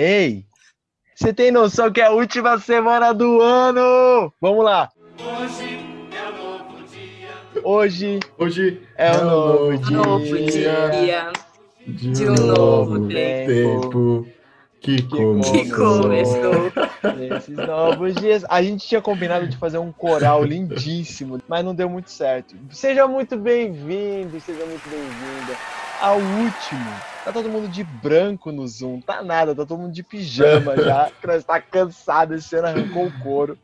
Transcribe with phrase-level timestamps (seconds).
[0.00, 0.44] Ei,
[1.12, 4.32] você tem noção que é a última semana do ano?
[4.40, 4.88] Vamos lá.
[5.20, 5.80] Hoje
[6.14, 7.60] é um novo dia.
[7.64, 9.96] Hoje Hoje é um novo dia.
[9.96, 11.32] Novo dia
[11.84, 14.28] de de um novo novo tempo
[14.80, 16.02] que que começou.
[16.02, 16.72] começou.
[17.16, 18.44] nesses novos dias.
[18.48, 22.54] A gente tinha combinado de fazer um coral lindíssimo, mas não deu muito certo.
[22.70, 25.58] Seja muito bem-vindo, seja muito bem-vinda
[26.00, 26.90] ao último.
[27.24, 31.10] Tá todo mundo de branco no Zoom, tá nada, tá todo mundo de pijama já.
[31.10, 33.58] que nós tá cansado, esse ano arrancou o couro.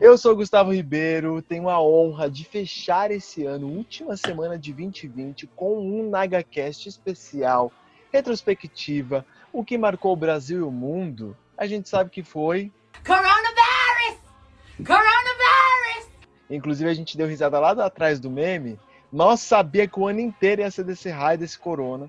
[0.00, 4.72] Eu sou o Gustavo Ribeiro, tenho a honra de fechar esse ano, última semana de
[4.72, 7.72] 2020, com um NagaCast especial,
[8.12, 11.36] retrospectiva, o que marcou o Brasil e o mundo.
[11.56, 12.72] A gente sabe que foi.
[13.06, 14.18] Coronavirus!
[14.78, 16.10] Coronavirus!
[16.50, 18.76] Inclusive, a gente deu risada lá atrás do meme.
[19.12, 22.08] Nós sabia que o ano inteiro ia ser desse raio, desse corona.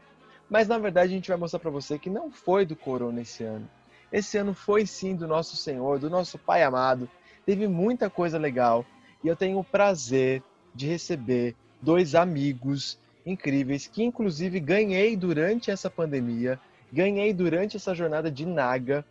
[0.50, 3.44] Mas na verdade, a gente vai mostrar para você que não foi do corona esse
[3.44, 3.68] ano.
[4.12, 7.09] Esse ano foi sim do nosso Senhor, do nosso Pai amado.
[7.45, 8.86] Teve muita coisa legal.
[9.23, 10.44] E eu tenho o prazer
[10.75, 16.59] de receber dois amigos incríveis que, inclusive, ganhei durante essa pandemia.
[16.92, 19.06] Ganhei durante essa jornada de Naga.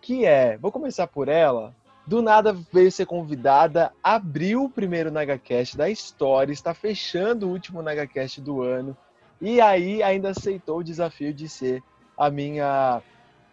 [0.00, 1.74] Que é, vou começar por ela,
[2.06, 7.82] do nada veio ser convidada, abriu o primeiro NagaCast da história, está fechando o último
[7.82, 8.96] NagaCast do ano,
[9.40, 11.82] e aí ainda aceitou o desafio de ser
[12.16, 13.02] a minha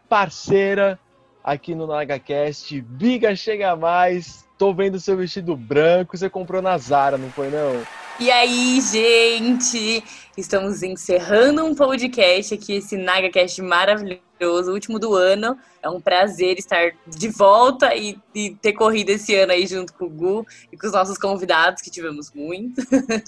[0.07, 0.99] parceira
[1.43, 2.79] aqui no NagaCast.
[2.81, 8.02] Biga, chega mais, tô vendo seu vestido branco, você comprou na Zara, não foi não?
[8.19, 10.03] E aí, gente?
[10.37, 15.57] Estamos encerrando um podcast aqui, esse NagaCast maravilhoso, último do ano.
[15.81, 20.05] É um prazer estar de volta e, e ter corrido esse ano aí junto com
[20.05, 22.81] o Gu e com os nossos convidados, que tivemos muito.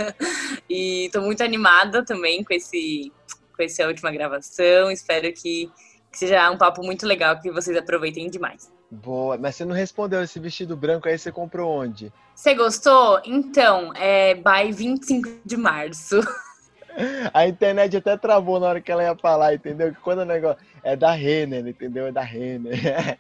[0.69, 3.11] e tô muito animada também com, esse,
[3.57, 4.91] com essa última gravação.
[4.91, 5.69] Espero que,
[6.11, 8.74] que seja um papo muito legal, que vocês aproveitem demais.
[8.95, 12.13] Boa, mas você não respondeu esse vestido branco aí, você comprou onde?
[12.33, 13.21] Você gostou?
[13.25, 16.19] Então, é by 25 de março.
[17.33, 19.93] A internet até travou na hora que ela ia falar, entendeu?
[19.93, 22.07] Que quando o negócio é da Renner, entendeu?
[22.07, 23.19] É da Renner.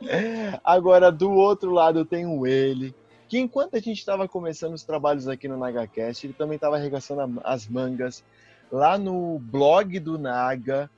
[0.62, 2.94] Agora, do outro lado, eu tenho ele,
[3.26, 7.40] que enquanto a gente estava começando os trabalhos aqui no NagaCast, ele também estava arregaçando
[7.42, 8.22] as mangas
[8.70, 10.90] lá no blog do Naga.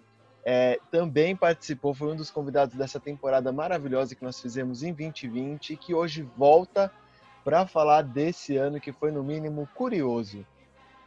[0.51, 5.75] É, também participou, foi um dos convidados dessa temporada maravilhosa que nós fizemos em 2020
[5.75, 6.91] e que hoje volta
[7.45, 10.47] para falar desse ano que foi, no mínimo, curioso.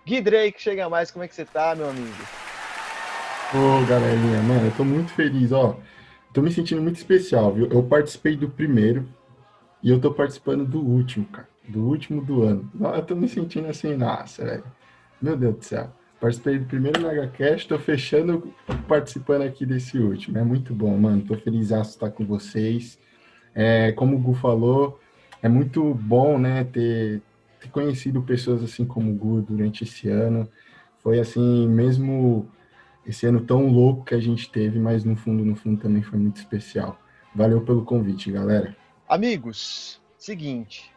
[0.06, 2.24] Gui Drake, chega mais, como é que você tá, meu amigo?
[3.52, 5.76] Ô, galerinha, mano, eu tô muito feliz, ó.
[6.32, 7.66] Tô me sentindo muito especial, viu?
[7.72, 9.10] Eu participei do primeiro
[9.82, 11.50] e eu tô participando do último, cara.
[11.68, 12.72] Do último do ano.
[12.80, 14.64] Eu tô me sentindo assim, nossa, velho.
[15.20, 15.92] Meu Deus do céu.
[16.22, 18.54] Participei do primeiro NagaCast, tô fechando
[18.88, 20.38] participando aqui desse último.
[20.38, 21.24] É muito bom, mano.
[21.24, 23.00] Tô feliz de estar com vocês.
[23.56, 25.00] É, como o Gu falou,
[25.42, 27.24] é muito bom, né, ter,
[27.60, 30.48] ter conhecido pessoas assim como o Gu durante esse ano.
[31.00, 32.48] Foi assim, mesmo
[33.04, 36.20] esse ano tão louco que a gente teve, mas no fundo, no fundo também foi
[36.20, 37.02] muito especial.
[37.34, 38.78] Valeu pelo convite, galera.
[39.10, 40.91] Amigos, seguinte,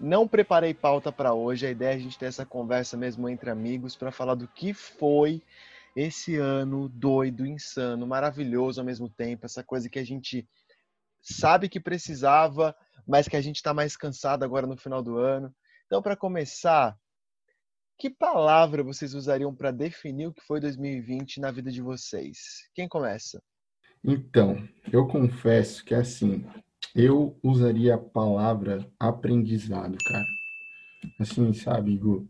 [0.00, 3.50] não preparei pauta para hoje, a ideia é a gente ter essa conversa mesmo entre
[3.50, 5.42] amigos para falar do que foi
[5.96, 10.48] esse ano doido, insano, maravilhoso ao mesmo tempo, essa coisa que a gente
[11.20, 12.74] sabe que precisava,
[13.06, 15.52] mas que a gente está mais cansado agora no final do ano.
[15.86, 16.96] Então, para começar,
[17.98, 22.68] que palavra vocês usariam para definir o que foi 2020 na vida de vocês?
[22.74, 23.42] Quem começa?
[24.04, 26.46] Então, eu confesso que assim,
[26.94, 30.26] eu usaria a palavra aprendizado, cara.
[31.18, 32.28] Assim, sabe, Gu?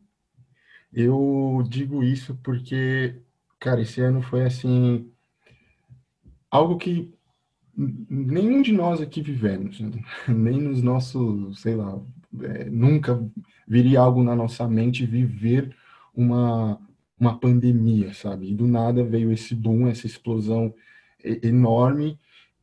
[0.93, 3.17] Eu digo isso porque,
[3.59, 5.11] cara, esse ano foi assim,
[6.51, 7.13] algo que
[7.77, 9.91] nenhum de nós aqui vivemos, né?
[10.29, 12.01] nem nos nossos, sei lá,
[12.43, 13.23] é, nunca
[13.67, 15.75] viria algo na nossa mente viver
[16.15, 16.81] uma,
[17.19, 18.51] uma pandemia, sabe?
[18.51, 20.75] E do nada veio esse boom, essa explosão
[21.43, 22.19] enorme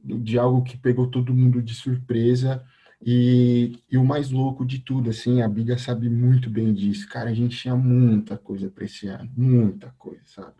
[0.05, 2.63] de algo que pegou todo mundo de surpresa.
[3.05, 7.07] E, e o mais louco de tudo, assim, a Biga sabe muito bem disso.
[7.09, 10.55] Cara, a gente tinha muita coisa para esse ano, muita coisa, sabe?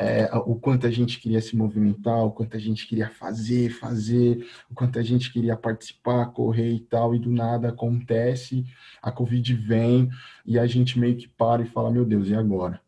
[0.00, 4.46] É, o quanto a gente queria se movimentar, o quanto a gente queria fazer, fazer,
[4.70, 8.64] o quanto a gente queria participar, correr e tal, e do nada acontece,
[9.02, 10.08] a Covid vem
[10.46, 12.80] e a gente meio que para e fala, meu Deus, e agora?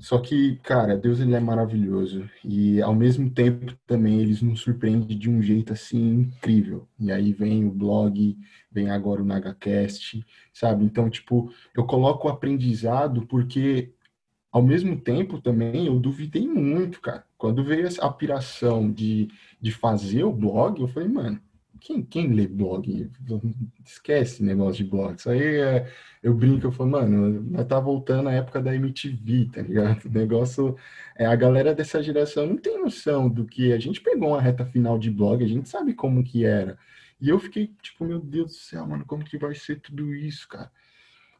[0.00, 5.14] Só que, cara, Deus ele é maravilhoso e ao mesmo tempo também ele nos surpreende
[5.14, 6.88] de um jeito assim incrível.
[6.98, 8.36] E aí vem o blog,
[8.72, 10.24] vem agora o NagaCast,
[10.54, 10.84] sabe?
[10.84, 13.92] Então, tipo, eu coloco o aprendizado porque
[14.50, 17.24] ao mesmo tempo também eu duvidei muito, cara.
[17.36, 19.28] Quando veio a piração de,
[19.60, 21.40] de fazer o blog, eu falei, mano,
[21.80, 23.10] quem, quem lê blog?
[23.84, 25.16] Esquece negócio de blog.
[25.16, 25.92] Isso aí é,
[26.22, 30.04] eu brinco, eu falo, mano, tá voltando a época da MTV, tá ligado?
[30.06, 30.76] O negócio.
[31.16, 33.72] É, a galera dessa geração não tem noção do que.
[33.72, 36.78] A gente pegou uma reta final de blog, a gente sabe como que era.
[37.20, 40.48] E eu fiquei, tipo, meu Deus do céu, mano, como que vai ser tudo isso,
[40.48, 40.70] cara?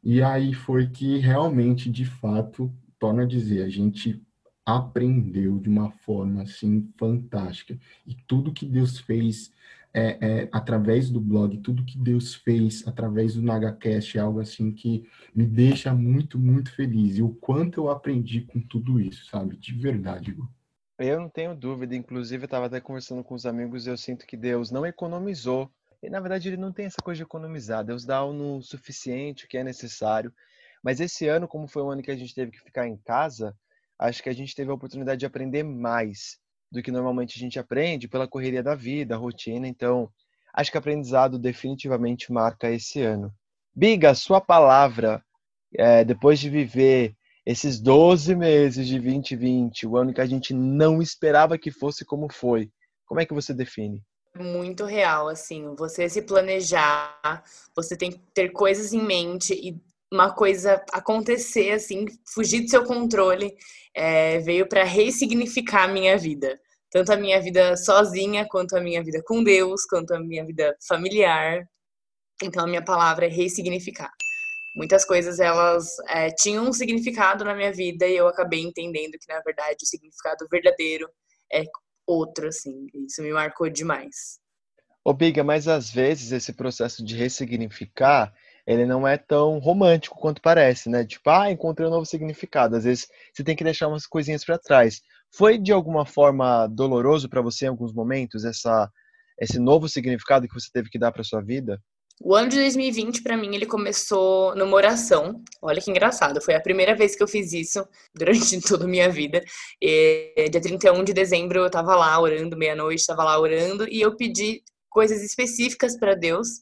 [0.03, 4.23] E aí foi que realmente, de fato, torna a dizer, a gente
[4.65, 7.79] aprendeu de uma forma assim fantástica.
[8.07, 9.53] E tudo que Deus fez
[9.93, 14.73] é, é, através do blog, tudo que Deus fez através do NagaCast é algo assim
[14.73, 17.17] que me deixa muito, muito feliz.
[17.17, 19.57] E o quanto eu aprendi com tudo isso, sabe?
[19.57, 20.49] De verdade, Igor.
[20.99, 24.27] Eu não tenho dúvida, inclusive eu estava até conversando com os amigos e eu sinto
[24.27, 25.71] que Deus não economizou.
[26.03, 29.49] E na verdade ele não tem essa coisa de economizar, Deus dá o suficiente, o
[29.49, 30.33] que é necessário.
[30.83, 33.57] Mas esse ano, como foi um ano que a gente teve que ficar em casa,
[33.99, 36.39] acho que a gente teve a oportunidade de aprender mais
[36.71, 39.67] do que normalmente a gente aprende pela correria da vida, rotina.
[39.67, 40.11] Então,
[40.55, 43.33] acho que aprendizado definitivamente marca esse ano.
[43.75, 45.23] Biga, sua palavra,
[45.77, 47.15] é, depois de viver
[47.45, 52.33] esses 12 meses de 2020, o ano que a gente não esperava que fosse como
[52.33, 52.71] foi,
[53.07, 54.03] como é que você define?
[54.37, 57.43] Muito real, assim, você se planejar,
[57.75, 59.81] você tem que ter coisas em mente e
[60.13, 63.55] uma coisa acontecer, assim, fugir do seu controle,
[63.95, 66.61] é, veio para ressignificar a minha vida.
[66.91, 70.77] Tanto a minha vida sozinha, quanto a minha vida com Deus, quanto a minha vida
[70.87, 71.65] familiar.
[72.43, 74.11] Então, a minha palavra é ressignificar.
[74.75, 79.33] Muitas coisas, elas é, tinham um significado na minha vida e eu acabei entendendo que,
[79.33, 81.09] na verdade, o significado verdadeiro
[81.53, 81.63] é
[82.07, 82.87] outro, assim.
[83.07, 84.41] Isso me marcou demais.
[85.05, 88.33] Ô, Biga, mas às vezes esse processo de ressignificar
[88.71, 91.05] ele não é tão romântico quanto parece, né?
[91.05, 92.77] Tipo, ah, encontrei um novo significado.
[92.77, 95.01] Às vezes você tem que deixar umas coisinhas para trás.
[95.35, 98.89] Foi de alguma forma doloroso para você em alguns momentos essa
[99.41, 101.81] esse novo significado que você teve que dar para sua vida?
[102.23, 105.43] O ano de 2020 para mim ele começou numa oração.
[105.61, 107.85] Olha que engraçado, foi a primeira vez que eu fiz isso
[108.15, 109.43] durante toda a minha vida.
[109.83, 114.15] E, dia 31 de dezembro eu estava lá orando meia-noite, estava lá orando e eu
[114.15, 116.61] pedi coisas específicas para Deus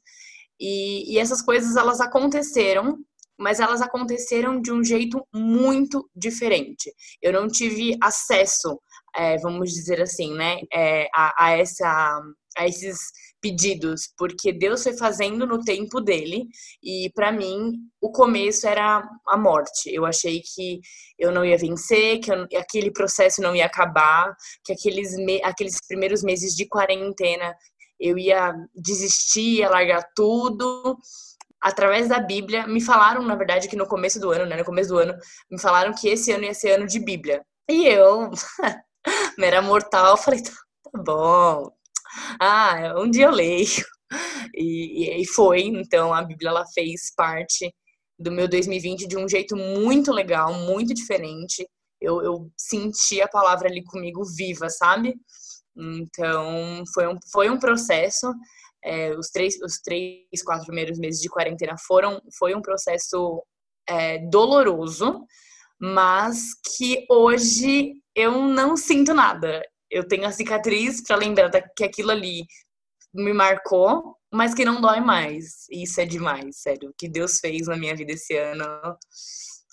[0.61, 2.99] e, e essas coisas elas aconteceram,
[3.39, 6.93] mas elas aconteceram de um jeito muito diferente.
[7.23, 8.81] Eu não tive acesso,
[9.15, 12.21] é, vamos dizer assim, né, é, a, a, essa,
[12.57, 12.99] a esses
[13.41, 16.47] pedidos, porque Deus foi fazendo no tempo dele
[16.83, 19.89] e para mim o começo era a morte.
[19.93, 20.81] Eu achei que
[21.17, 24.35] eu não ia vencer, que eu, aquele processo não ia acabar,
[24.65, 27.55] que aqueles, me, aqueles primeiros meses de quarentena
[28.01, 30.97] eu ia desistir, ia largar tudo.
[31.61, 34.57] Através da Bíblia, me falaram, na verdade, que no começo do ano, né?
[34.57, 35.15] No começo do ano,
[35.51, 37.43] me falaram que esse ano ia ser ano de Bíblia.
[37.69, 38.31] E eu,
[39.39, 40.53] mera mortal, falei, tá,
[40.93, 41.71] tá bom.
[42.41, 43.85] Ah, um dia eu leio.
[44.55, 47.73] E, e foi, então a Bíblia ela fez parte
[48.19, 51.69] do meu 2020 de um jeito muito legal, muito diferente.
[52.01, 55.15] Eu, eu senti a palavra ali comigo viva, sabe?
[55.79, 58.33] Então, foi um, foi um processo.
[58.85, 63.43] É, os, três, os três, quatro primeiros meses de quarentena foram foi um processo
[63.89, 65.25] é, doloroso,
[65.81, 66.39] mas
[66.77, 69.63] que hoje eu não sinto nada.
[69.91, 72.45] Eu tenho a cicatriz para lembrar que aquilo ali
[73.15, 75.67] me marcou, mas que não dói mais.
[75.71, 76.91] Isso é demais, sério.
[76.91, 78.65] O que Deus fez na minha vida esse ano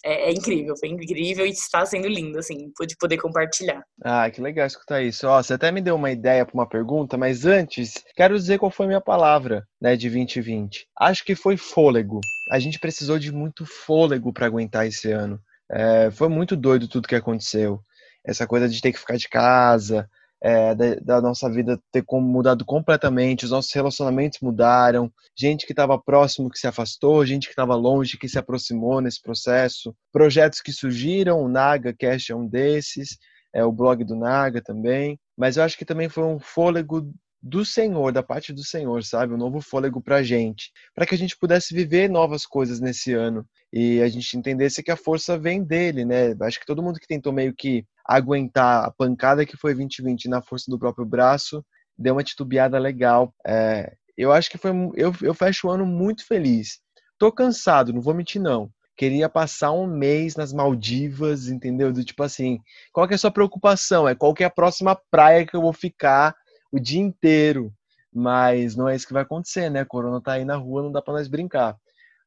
[0.05, 3.83] é, é, incrível, foi incrível e está sendo lindo, assim, de poder compartilhar.
[4.03, 5.27] Ah, que legal escutar isso.
[5.27, 8.69] Ó, você até me deu uma ideia para uma pergunta, mas antes, quero dizer qual
[8.69, 10.87] foi a minha palavra, né, de 2020.
[10.99, 12.21] Acho que foi fôlego.
[12.51, 15.39] A gente precisou de muito fôlego para aguentar esse ano.
[15.71, 17.79] É, foi muito doido tudo que aconteceu.
[18.23, 20.07] Essa coisa de ter que ficar de casa,
[20.45, 25.97] é, da, da, nossa vida ter mudado completamente, os nossos relacionamentos mudaram, gente que estava
[25.97, 30.71] próximo que se afastou, gente que estava longe que se aproximou nesse processo, projetos que
[30.71, 33.17] surgiram, o Naga Cash é um desses,
[33.51, 37.11] é o blog do Naga também, mas eu acho que também foi um fôlego
[37.41, 39.33] do Senhor, da parte do Senhor, sabe?
[39.33, 43.13] Um novo fôlego para a gente, para que a gente pudesse viver novas coisas nesse
[43.13, 46.35] ano e a gente entendesse que a força vem dele, né?
[46.41, 50.41] Acho que todo mundo que tentou meio que aguentar a pancada que foi 2020 na
[50.41, 51.63] força do próprio braço,
[51.97, 53.33] deu uma titubeada legal.
[53.45, 54.71] É, eu acho que foi.
[54.95, 56.79] Eu, eu fecho o ano muito feliz.
[57.17, 58.69] Tô cansado, não vou mentir, não.
[58.97, 61.91] Queria passar um mês nas Maldivas, entendeu?
[61.91, 62.59] Do tipo assim,
[62.93, 64.07] qual que é a sua preocupação?
[64.07, 66.33] É qual que é a próxima praia que eu vou ficar
[66.75, 67.73] o dia inteiro.
[68.13, 69.81] Mas não é isso que vai acontecer, né?
[69.81, 71.77] A corona tá aí na rua, não dá para nós brincar.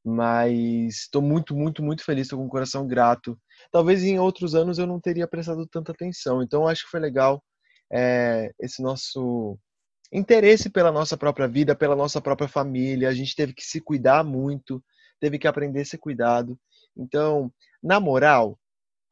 [0.05, 3.38] mas estou muito, muito, muito feliz, estou com o coração grato.
[3.73, 7.43] Talvez em outros anos eu não teria prestado tanta atenção, então acho que foi legal
[7.93, 9.59] é, esse nosso
[10.12, 13.09] interesse pela nossa própria vida, pela nossa própria família.
[13.09, 14.83] A gente teve que se cuidar muito,
[15.21, 16.59] teve que aprender a ser cuidado.
[16.97, 17.52] Então,
[17.83, 18.59] na moral,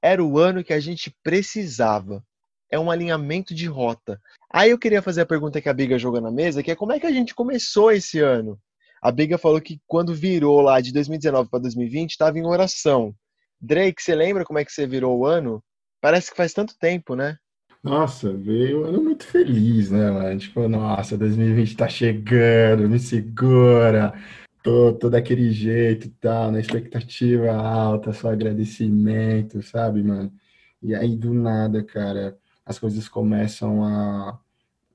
[0.02, 2.24] era o ano que a gente precisava.
[2.70, 4.20] É um alinhamento de rota.
[4.52, 6.92] Aí eu queria fazer a pergunta que a Biga jogou na mesa, que é como
[6.92, 8.58] é que a gente começou esse ano?
[9.02, 13.14] A Biga falou que quando virou lá de 2019 para 2020, estava em oração.
[13.60, 15.62] Drake, você lembra como é que você virou o ano?
[16.00, 17.36] Parece que faz tanto tempo, né?
[17.82, 20.38] Nossa, veio um ano muito feliz, né, mano?
[20.38, 24.12] Tipo, nossa, 2020 tá chegando, me segura.
[24.62, 30.32] Tô, tô daquele jeito e tal, na expectativa alta, só agradecimento, sabe, mano?
[30.82, 34.38] E aí, do nada, cara, as coisas começam a.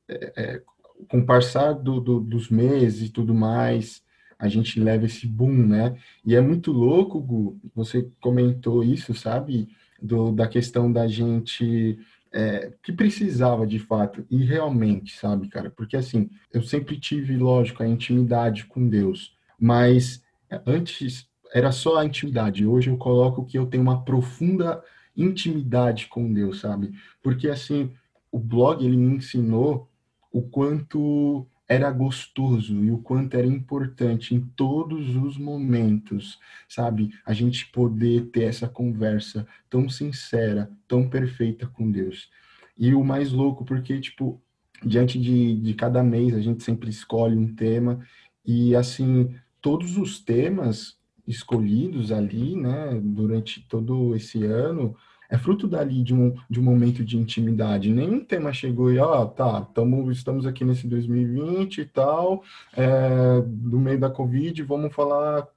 [0.08, 0.62] É, é,
[1.08, 4.04] com o passar do, do, dos meses e tudo mais,
[4.38, 5.98] a gente leva esse boom, né?
[6.24, 9.70] E é muito louco, Gu, você comentou isso, sabe?
[10.00, 11.98] Do, da questão da gente
[12.32, 15.70] é, que precisava de fato, e realmente, sabe, cara?
[15.70, 20.24] Porque assim, eu sempre tive, lógico, a intimidade com Deus, mas
[20.66, 24.82] antes era só a intimidade, hoje eu coloco que eu tenho uma profunda
[25.16, 26.94] intimidade com Deus, sabe?
[27.22, 27.92] Porque assim,
[28.32, 29.90] o blog ele me ensinou
[30.32, 36.38] o quanto era gostoso e o quanto era importante em todos os momentos,
[36.68, 37.12] sabe?
[37.26, 42.30] A gente poder ter essa conversa tão sincera, tão perfeita com Deus.
[42.78, 44.42] E o mais louco, porque, tipo,
[44.84, 48.06] diante de, de cada mês a gente sempre escolhe um tema
[48.46, 54.96] e, assim, todos os temas escolhidos ali, né, durante todo esse ano,
[55.30, 57.90] é fruto dali de um, de um momento de intimidade.
[57.90, 62.44] Nenhum tema chegou e, ó, ah, tá, tamo, estamos aqui nesse 2020 e tal,
[62.76, 65.48] é, no meio da Covid, vamos falar,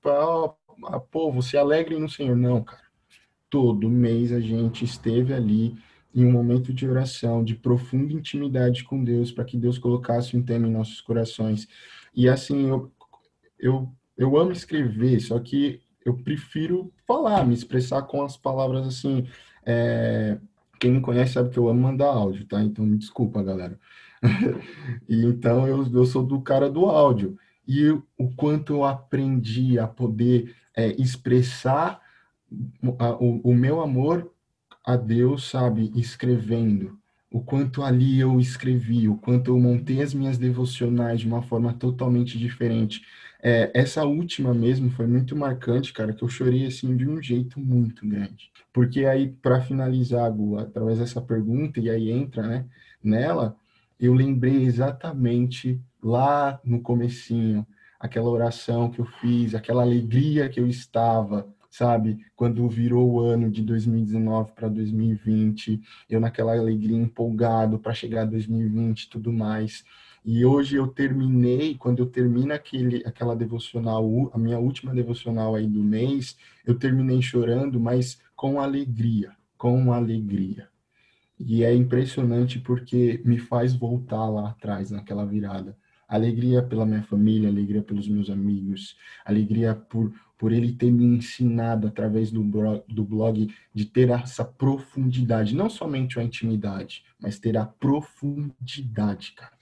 [0.85, 2.37] ah, pô, você é alegre no Senhor.
[2.37, 2.85] Não, cara.
[3.51, 5.77] Todo mês a gente esteve ali
[6.15, 10.43] em um momento de oração, de profunda intimidade com Deus, para que Deus colocasse um
[10.43, 11.67] tema em nossos corações.
[12.15, 12.93] E assim, eu,
[13.59, 19.27] eu, eu amo escrever, só que eu prefiro falar, me expressar com as palavras assim,
[19.65, 20.39] é,
[20.79, 22.63] quem me conhece sabe que eu amo mandar áudio, tá?
[22.63, 23.79] Então me desculpa, galera.
[25.09, 27.39] e então eu, eu sou do cara do áudio.
[27.67, 32.01] E o quanto eu aprendi a poder é, expressar
[32.83, 34.31] o, o meu amor
[34.85, 36.99] a Deus, sabe, escrevendo.
[37.31, 41.73] O quanto ali eu escrevi, o quanto eu montei as minhas devocionais de uma forma
[41.73, 43.03] totalmente diferente.
[43.47, 47.61] É, essa última mesmo foi muito marcante, cara, que eu chorei assim de um jeito
[47.61, 48.51] muito grande.
[48.73, 52.65] Porque aí, para finalizar, Gu, através dessa pergunta, e aí entra, né,
[53.03, 53.55] nela,
[54.01, 57.67] eu lembrei exatamente lá no comecinho,
[58.01, 62.25] aquela oração que eu fiz, aquela alegria que eu estava, sabe?
[62.35, 69.03] Quando virou o ano de 2019 para 2020, eu naquela alegria empolgado para chegar 2020
[69.03, 69.85] e tudo mais.
[70.25, 75.67] E hoje eu terminei, quando eu termino aquele, aquela devocional, a minha última devocional aí
[75.67, 80.67] do mês, eu terminei chorando, mas com alegria, com alegria.
[81.39, 85.77] E é impressionante porque me faz voltar lá atrás, naquela virada.
[86.09, 91.87] Alegria pela minha família, alegria pelos meus amigos, alegria por, por ele ter me ensinado
[91.87, 97.59] através do blog, do blog de ter essa profundidade, não somente a intimidade, mas ter
[97.59, 99.53] a profundidade, cara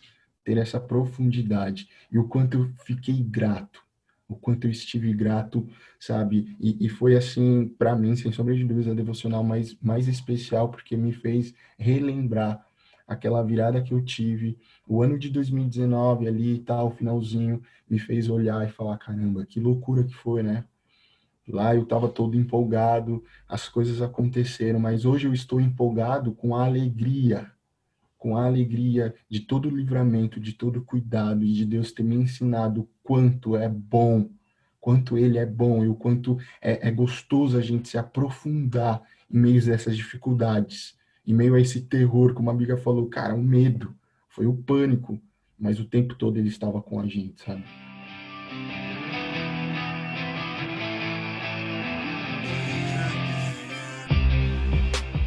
[0.45, 3.83] ter essa profundidade e o quanto eu fiquei grato,
[4.29, 5.69] o quanto eu estive grato,
[6.01, 6.57] sabe?
[6.59, 10.69] E, e foi assim, para mim, sem sombra de dúvida, a devocional mais, mais especial,
[10.71, 12.65] porque me fez relembrar
[13.07, 18.29] aquela virada que eu tive, o ano de 2019 ali e tal, finalzinho, me fez
[18.29, 20.65] olhar e falar: caramba, que loucura que foi, né?
[21.49, 26.65] Lá eu estava todo empolgado, as coisas aconteceram, mas hoje eu estou empolgado com a
[26.65, 27.52] alegria
[28.23, 32.05] com a alegria de todo o livramento, de todo o cuidado e de Deus ter
[32.05, 34.31] me ensinado quanto é bom,
[34.81, 39.37] quanto Ele é bom e o quanto é, é gostoso a gente se aprofundar em
[39.37, 43.43] meio a essas dificuldades, em meio a esse terror, como a amiga falou, cara, o
[43.43, 43.93] medo,
[44.29, 45.21] foi o pânico,
[45.59, 47.65] mas o tempo todo Ele estava com a gente, sabe?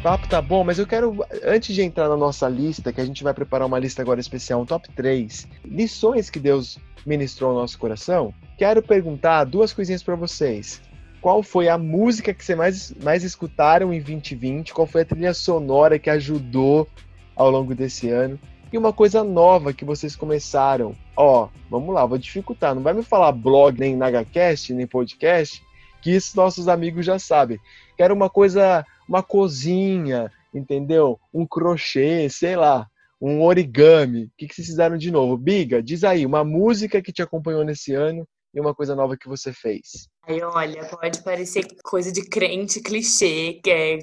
[0.06, 3.24] Papo tá bom, mas eu quero, antes de entrar na nossa lista, que a gente
[3.24, 7.76] vai preparar uma lista agora especial, um top 3, lições que Deus ministrou ao nosso
[7.76, 10.80] coração, quero perguntar duas coisinhas para vocês.
[11.20, 14.72] Qual foi a música que vocês mais, mais escutaram em 2020?
[14.72, 16.86] Qual foi a trilha sonora que ajudou
[17.34, 18.38] ao longo desse ano?
[18.72, 20.94] E uma coisa nova que vocês começaram.
[21.16, 22.76] Ó, vamos lá, vou dificultar.
[22.76, 25.60] Não vai me falar blog, nem NagaCast, nem podcast,
[26.00, 27.58] que isso nossos amigos já sabem.
[27.96, 31.18] Quero uma coisa, uma cozinha, entendeu?
[31.32, 32.86] Um crochê, sei lá,
[33.20, 34.24] um origami.
[34.24, 35.36] O que, que vocês fizeram de novo?
[35.36, 39.28] Biga, diz aí, uma música que te acompanhou nesse ano e uma coisa nova que
[39.28, 40.08] você fez.
[40.26, 43.98] Aí, olha, pode parecer coisa de crente clichê, que é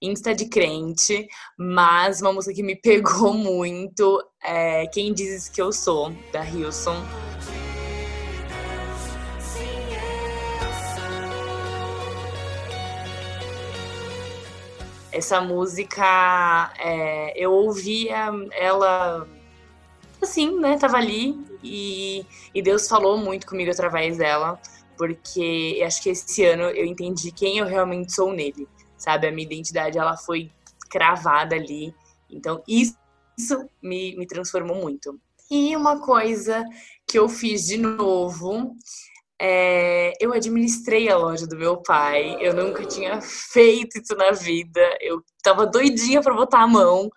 [0.00, 1.26] insta de crente,
[1.58, 7.02] mas uma música que me pegou muito é Quem Dizes Que Eu Sou, da Hilson.
[15.14, 19.28] Essa música, é, eu ouvia ela
[20.20, 20.76] assim, né?
[20.76, 24.60] Tava ali e, e Deus falou muito comigo através dela,
[24.98, 28.66] porque acho que esse ano eu entendi quem eu realmente sou nele,
[28.98, 29.28] sabe?
[29.28, 30.50] A minha identidade ela foi
[30.90, 31.94] cravada ali,
[32.28, 32.96] então isso,
[33.38, 35.18] isso me, me transformou muito.
[35.50, 36.64] E uma coisa
[37.06, 38.74] que eu fiz de novo
[39.40, 42.36] é, eu administrei a loja do meu pai.
[42.40, 44.80] Eu nunca tinha feito isso na vida.
[45.00, 47.10] Eu tava doidinha para botar a mão.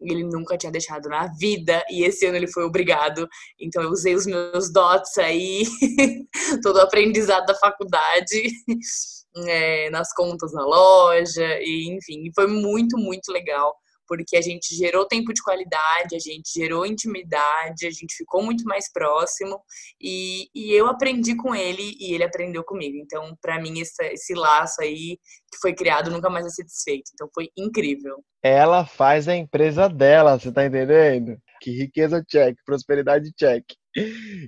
[0.00, 1.84] Ele nunca tinha deixado na vida.
[1.90, 3.28] E esse ano ele foi obrigado.
[3.60, 5.64] Então eu usei os meus dots aí,
[6.62, 8.50] todo o aprendizado da faculdade,
[9.46, 11.46] é, nas contas da loja.
[11.60, 13.79] E enfim, foi muito, muito legal
[14.10, 18.64] porque a gente gerou tempo de qualidade, a gente gerou intimidade, a gente ficou muito
[18.64, 19.62] mais próximo
[20.00, 22.96] e, e eu aprendi com ele e ele aprendeu comigo.
[22.96, 25.16] Então, para mim, esse, esse laço aí
[25.52, 27.12] que foi criado nunca mais vai ser desfeito.
[27.14, 28.16] Então, foi incrível.
[28.42, 31.38] Ela faz a empresa dela, você tá entendendo?
[31.60, 33.64] Que riqueza check, prosperidade check.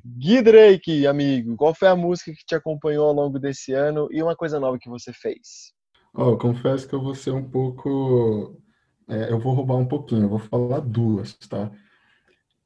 [0.04, 4.21] Gui Drake, amigo, qual foi a música que te acompanhou ao longo desse ano e
[4.21, 5.73] uma coisa nova que você fez?
[6.12, 8.61] Oh, confesso que eu vou ser um pouco
[9.09, 11.71] é, eu vou roubar um pouquinho, eu vou falar duas, tá?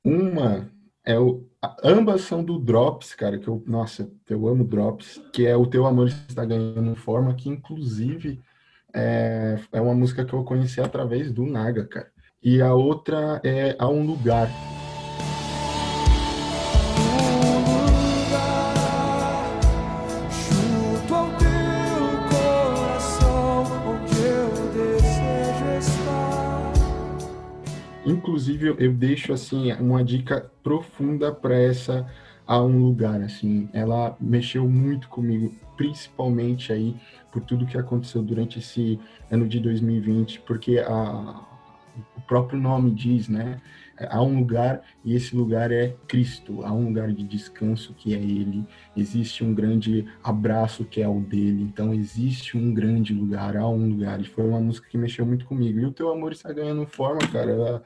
[0.05, 0.71] Uma
[1.05, 1.45] é o.
[1.83, 3.63] Ambas são do Drops, cara, que eu.
[3.67, 8.41] Nossa, eu amo Drops, que é o Teu Amor Está Ganhando Forma, que inclusive
[8.95, 12.11] é, é uma música que eu conheci através do Naga, cara.
[12.43, 14.49] E a outra é A Um Lugar.
[28.47, 32.07] Inclusive, eu deixo assim uma dica profunda para essa
[32.47, 33.69] a um lugar assim.
[33.73, 36.95] Ela mexeu muito comigo, principalmente aí
[37.33, 39.01] por tudo que aconteceu durante esse
[39.33, 41.45] ano de 2020, porque a,
[42.17, 43.61] o próprio nome diz, né?
[43.99, 46.63] Há um lugar e esse lugar é Cristo.
[46.63, 48.65] Há um lugar de descanso que é Ele.
[48.97, 51.63] Existe um grande abraço que é o dele.
[51.63, 53.57] Então existe um grande lugar.
[53.57, 54.21] Há um lugar.
[54.21, 55.81] E foi uma música que mexeu muito comigo.
[55.81, 57.83] E o teu amor está ganhando forma, cara.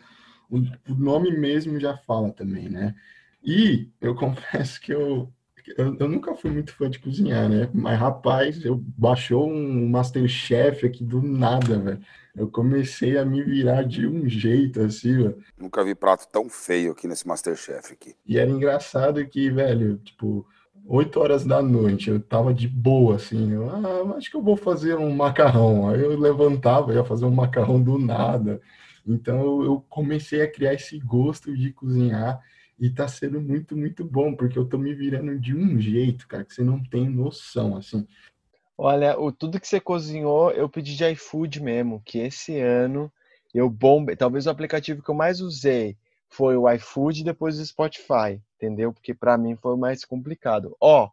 [0.50, 2.94] O, o nome mesmo já fala também, né?
[3.42, 5.32] E eu confesso que eu,
[5.76, 7.68] eu, eu, nunca fui muito fã de cozinhar, né?
[7.72, 12.00] Mas, rapaz, eu baixou um Masterchef aqui do nada, velho.
[12.36, 15.38] Eu comecei a me virar de um jeito, assim, velho.
[15.58, 18.14] Nunca vi prato tão feio aqui nesse Masterchef aqui.
[18.26, 20.46] E era engraçado que, velho, tipo,
[20.86, 23.52] 8 horas da noite, eu tava de boa, assim.
[23.52, 25.88] Eu, ah, acho que eu vou fazer um macarrão.
[25.88, 28.60] Aí eu levantava, ia fazer um macarrão do nada.
[29.06, 32.40] Então eu comecei a criar esse gosto de cozinhar
[32.78, 36.44] e tá sendo muito, muito bom, porque eu tô me virando de um jeito, cara,
[36.44, 38.06] que você não tem noção, assim.
[38.76, 43.12] Olha, o tudo que você cozinhou, eu pedi de iFood mesmo, que esse ano
[43.52, 44.16] eu bombei.
[44.16, 45.98] Talvez o aplicativo que eu mais usei
[46.30, 48.92] foi o iFood e depois o Spotify, entendeu?
[48.92, 50.74] Porque para mim foi mais complicado.
[50.80, 51.10] Ó,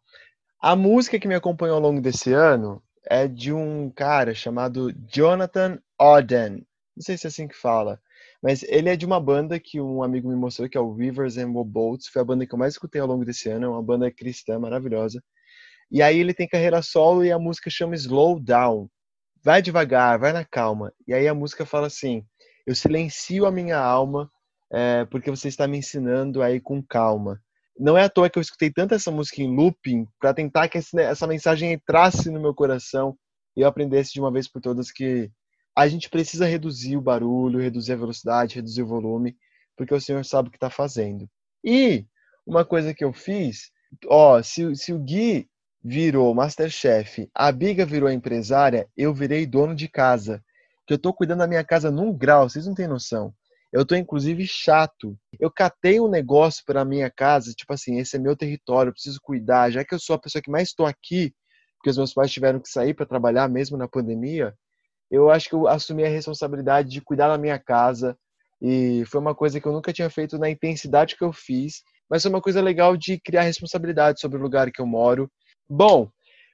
[0.60, 5.78] a música que me acompanhou ao longo desse ano é de um cara chamado Jonathan
[6.00, 6.64] Oden.
[6.98, 8.00] Não sei se é assim que fala.
[8.42, 11.38] Mas ele é de uma banda que um amigo me mostrou, que é o Rivers
[11.38, 12.08] and Boats.
[12.08, 13.66] Foi a banda que eu mais escutei ao longo desse ano.
[13.66, 15.22] É uma banda cristã maravilhosa.
[15.92, 18.90] E aí ele tem carreira solo e a música chama Slow Down.
[19.44, 20.92] Vai devagar, vai na calma.
[21.06, 22.24] E aí a música fala assim:
[22.66, 24.28] Eu silencio a minha alma
[24.72, 27.40] é, porque você está me ensinando aí com calma.
[27.78, 30.78] Não é à toa que eu escutei tanto essa música em looping para tentar que
[30.78, 33.16] essa mensagem entrasse no meu coração
[33.56, 35.30] e eu aprendesse de uma vez por todas que
[35.78, 39.36] a gente precisa reduzir o barulho, reduzir a velocidade, reduzir o volume,
[39.76, 41.30] porque o Senhor sabe o que está fazendo.
[41.64, 42.04] E
[42.44, 43.70] uma coisa que eu fiz,
[44.08, 45.48] ó, se, se o Gui
[45.80, 50.42] virou Masterchef, a Biga virou empresária, eu virei dono de casa.
[50.84, 53.32] Que eu estou cuidando da minha casa num grau, vocês não têm noção.
[53.72, 55.16] Eu estou inclusive chato.
[55.38, 59.20] Eu catei um negócio para minha casa, tipo assim, esse é meu território, eu preciso
[59.22, 59.70] cuidar.
[59.70, 61.32] Já que eu sou a pessoa que mais estou aqui,
[61.76, 64.52] porque os meus pais tiveram que sair para trabalhar mesmo na pandemia,
[65.10, 68.16] eu acho que eu assumi a responsabilidade de cuidar da minha casa,
[68.60, 72.22] E foi uma coisa que eu nunca tinha feito na intensidade que eu fiz, mas
[72.22, 75.30] foi uma coisa legal de criar responsabilidade sobre o lugar que eu moro.
[75.68, 76.10] Bom,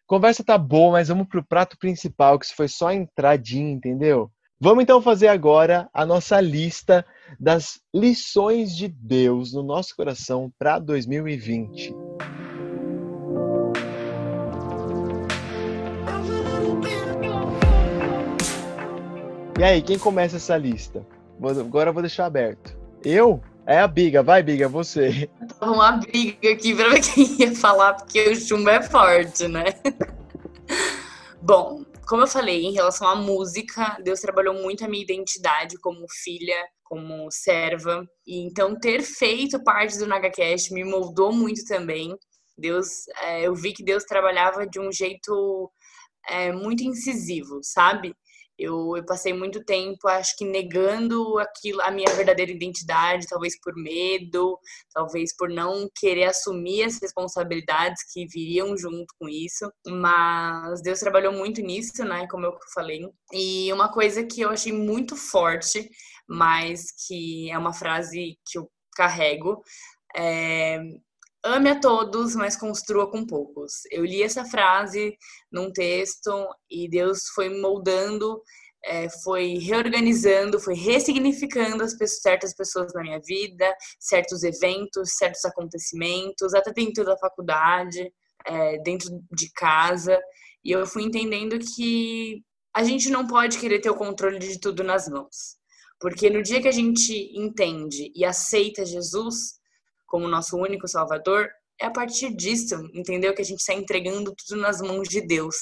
[0.07, 4.31] conversa tá boa, mas vamos pro prato principal, que isso foi só a entradinha, entendeu?
[4.61, 7.05] Vamos então fazer agora a nossa lista
[7.41, 12.14] das lições de Deus no nosso coração para 2020.
[19.57, 21.07] E aí, quem começa essa lista?
[21.41, 22.77] Agora eu vou deixar aberto.
[23.05, 23.41] Eu?
[23.65, 25.31] É a Biga, vai Biga, você.
[25.61, 29.67] Tava uma briga aqui pra ver quem ia falar, porque o chumbo é forte, né?
[31.41, 36.05] Bom, como eu falei, em relação à música, Deus trabalhou muito a minha identidade como
[36.23, 38.05] filha, como serva.
[38.27, 42.13] E então ter feito parte do NagaCast me moldou muito também.
[42.59, 45.71] Deus, é, eu vi que Deus trabalhava de um jeito
[46.29, 48.15] é, muito incisivo, sabe?
[48.59, 53.75] Eu, eu passei muito tempo, acho que negando aquilo, a minha verdadeira identidade, talvez por
[53.75, 54.59] medo,
[54.93, 59.71] talvez por não querer assumir as responsabilidades que viriam junto com isso.
[59.87, 62.27] Mas Deus trabalhou muito nisso, né?
[62.29, 63.01] Como eu falei.
[63.33, 65.89] E uma coisa que eu achei muito forte,
[66.29, 69.63] mas que é uma frase que eu carrego,
[70.17, 70.79] é
[71.45, 73.83] ame a todos, mas construa com poucos.
[73.91, 75.17] Eu li essa frase
[75.53, 76.31] num texto
[76.71, 78.43] e Deus foi moldando,
[78.85, 85.45] é, foi reorganizando, foi ressignificando as pessoas, certas pessoas na minha vida, certos eventos, certos
[85.45, 88.13] acontecimentos, até dentro da faculdade,
[88.47, 90.19] é, dentro de casa.
[90.65, 92.43] E eu fui entendendo que
[92.75, 95.57] a gente não pode querer ter o controle de tudo nas mãos.
[96.01, 99.55] Porque no dia que a gente entende e aceita Jesus,
[100.15, 101.51] como nosso único Salvador,
[101.81, 103.35] é a partir disso, entendeu?
[103.35, 105.57] Que a gente está entregando tudo nas mãos de Deus.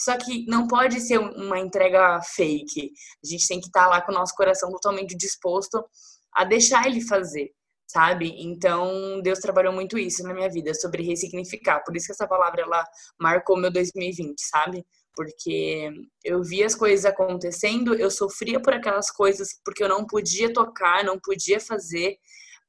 [0.00, 2.90] Só que não pode ser uma entrega fake.
[3.22, 5.84] A gente tem que estar lá com o nosso coração totalmente disposto
[6.32, 7.50] a deixar Ele fazer,
[7.86, 8.34] sabe?
[8.38, 11.84] Então, Deus trabalhou muito isso na minha vida, sobre ressignificar.
[11.84, 12.82] Por isso que essa palavra, ela
[13.20, 14.82] marcou meu 2020, sabe?
[15.14, 15.90] Porque
[16.24, 21.04] eu vi as coisas acontecendo, eu sofria por aquelas coisas porque eu não podia tocar,
[21.04, 22.16] não podia fazer,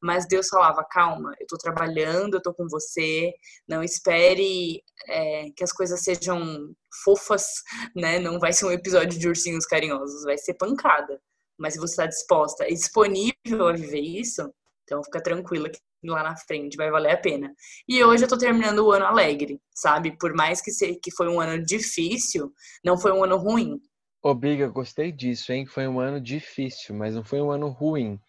[0.02, 3.34] mas Deus falava: calma, eu tô trabalhando, eu tô com você,
[3.68, 7.46] não espere é, que as coisas sejam fofas,
[7.96, 8.20] né?
[8.20, 11.20] Não vai ser um episódio de ursinhos carinhosos, vai ser pancada.
[11.58, 14.54] Mas se você está disposta e disponível a viver isso,
[14.84, 17.54] então fica tranquila que lá na frente vai valer a pena.
[17.88, 20.18] E hoje eu tô terminando o ano alegre, sabe?
[20.18, 22.52] Por mais que, se, que foi um ano difícil,
[22.84, 23.80] não foi um ano ruim.
[24.22, 25.66] Ô Biga, gostei disso, hein?
[25.66, 28.20] Foi um ano difícil, mas não foi um ano ruim.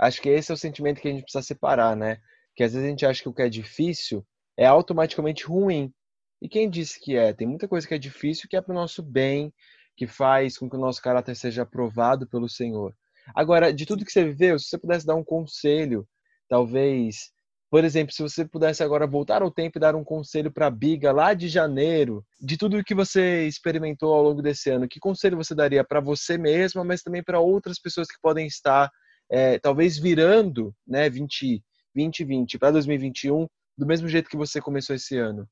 [0.00, 2.18] Acho que esse é o sentimento que a gente precisa separar, né?
[2.56, 5.92] Que às vezes a gente acha que o que é difícil é automaticamente ruim.
[6.40, 7.34] E quem disse que é?
[7.34, 9.52] Tem muita coisa que é difícil que é para o nosso bem,
[9.94, 12.96] que faz com que o nosso caráter seja aprovado pelo Senhor.
[13.34, 16.08] Agora, de tudo que você viveu, se você pudesse dar um conselho,
[16.48, 17.30] talvez,
[17.70, 20.70] por exemplo, se você pudesse agora voltar ao tempo e dar um conselho para a
[20.70, 25.36] Biga lá de janeiro, de tudo que você experimentou ao longo desse ano, que conselho
[25.36, 28.90] você daria para você mesma, mas também para outras pessoas que podem estar
[29.30, 31.62] é, talvez virando, né, 20,
[31.94, 33.46] 2020 para 2021,
[33.78, 35.48] do mesmo jeito que você começou esse ano?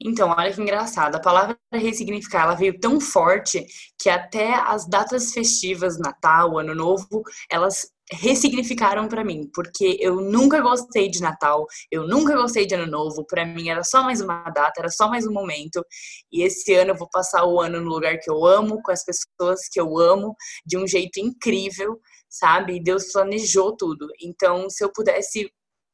[0.00, 1.16] Então, olha que engraçado.
[1.16, 3.66] A palavra ressignificar, ela veio tão forte
[3.98, 10.60] que até as datas festivas, Natal, Ano Novo, elas ressignificaram para mim, porque eu nunca
[10.60, 14.44] gostei de Natal, eu nunca gostei de Ano Novo, para mim era só mais uma
[14.50, 15.84] data, era só mais um momento.
[16.30, 19.04] E esse ano eu vou passar o ano no lugar que eu amo, com as
[19.04, 22.82] pessoas que eu amo, de um jeito incrível, sabe?
[22.82, 24.06] Deus planejou tudo.
[24.20, 25.50] Então, se eu pudesse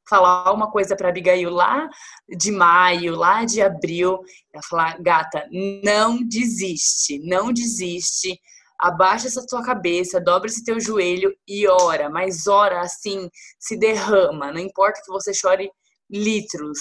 [0.08, 1.88] falar uma coisa para Abigail lá
[2.28, 4.18] de maio, lá de abril,
[4.52, 5.48] ela falar, gata,
[5.82, 8.38] não desiste, não desiste.
[8.82, 14.50] Abaixa essa tua cabeça, dobra esse teu joelho e ora, mas ora assim, se derrama,
[14.50, 15.70] não importa que você chore
[16.10, 16.80] litros,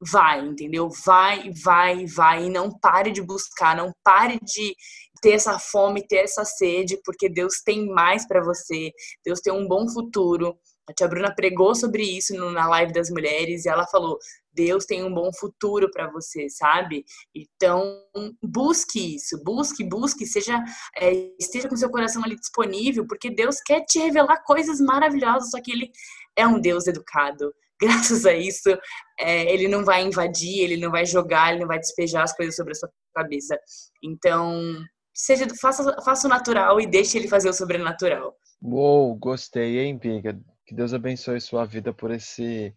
[0.00, 0.88] vai, entendeu?
[1.04, 4.74] Vai, vai, vai, e não pare de buscar, não pare de
[5.22, 8.90] ter essa fome, ter essa sede, porque Deus tem mais para você,
[9.24, 10.58] Deus tem um bom futuro.
[10.88, 14.18] A tia Bruna pregou sobre isso na live das mulheres e ela falou:
[14.56, 17.04] Deus tem um bom futuro para você, sabe?
[17.34, 18.00] Então,
[18.42, 20.64] busque isso, busque, busque, seja,
[20.96, 25.60] é, esteja com seu coração ali disponível, porque Deus quer te revelar coisas maravilhosas, só
[25.60, 25.90] que Ele
[26.34, 27.52] é um Deus educado.
[27.80, 28.70] Graças a isso,
[29.18, 32.56] é, Ele não vai invadir, Ele não vai jogar, Ele não vai despejar as coisas
[32.56, 33.58] sobre a sua cabeça.
[34.02, 34.82] Então,
[35.14, 38.34] seja, faça, faça o natural e deixe Ele fazer o sobrenatural.
[38.62, 40.40] Uou, gostei, hein, Biga?
[40.66, 42.74] Que Deus abençoe sua vida por esse,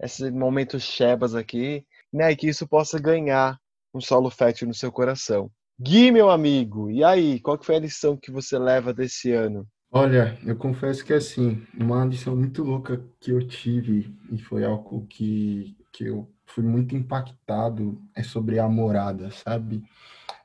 [0.00, 2.30] esse momento Shebas aqui, né?
[2.30, 3.58] E que isso possa ganhar
[3.92, 5.50] um solo fértil no seu coração.
[5.80, 7.40] Gui, meu amigo, e aí?
[7.40, 9.66] Qual que foi a lição que você leva desse ano?
[9.90, 15.04] Olha, eu confesso que assim, uma lição muito louca que eu tive e foi algo
[15.06, 19.82] que, que eu fui muito impactado é sobre a morada, sabe?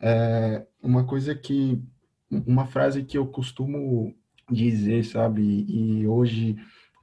[0.01, 1.81] É uma coisa que,
[2.29, 4.13] uma frase que eu costumo
[4.49, 5.65] dizer, sabe?
[5.67, 6.57] E hoje,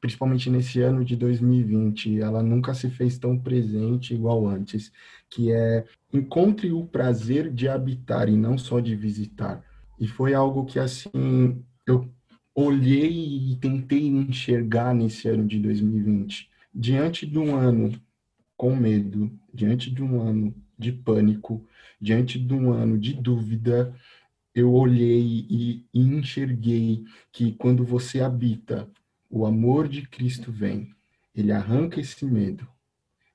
[0.05, 4.93] principalmente nesse ano de 2020, ela nunca se fez tão presente igual antes,
[5.31, 9.65] que é encontre o prazer de habitar e não só de visitar.
[9.99, 12.07] E foi algo que assim eu
[12.55, 16.51] olhei e tentei enxergar nesse ano de 2020.
[16.75, 17.99] Diante de um ano
[18.59, 21.67] com medo, diante de um ano de pânico,
[21.99, 23.97] diante de um ano de dúvida,
[24.55, 28.87] eu olhei e, e enxerguei que quando você habita,
[29.35, 30.95] o amor de Cristo vem,
[31.35, 32.69] ele arranca esse medo,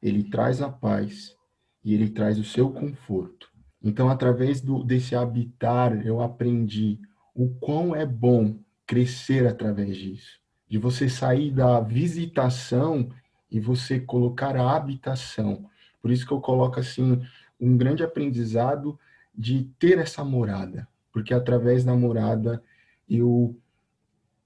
[0.02, 1.36] ele traz a paz
[1.84, 3.52] e ele traz o seu conforto.
[3.84, 7.02] Então, através do, desse habitar, eu aprendi
[7.36, 8.58] o quão é bom
[8.88, 10.40] crescer através disso.
[10.70, 13.10] De você sair da visitação
[13.52, 15.70] e você colocar a habitação.
[16.02, 17.22] Por isso que eu coloco assim
[17.60, 18.98] um grande aprendizado
[19.38, 22.64] de ter essa morada, porque através da morada
[23.10, 23.60] eu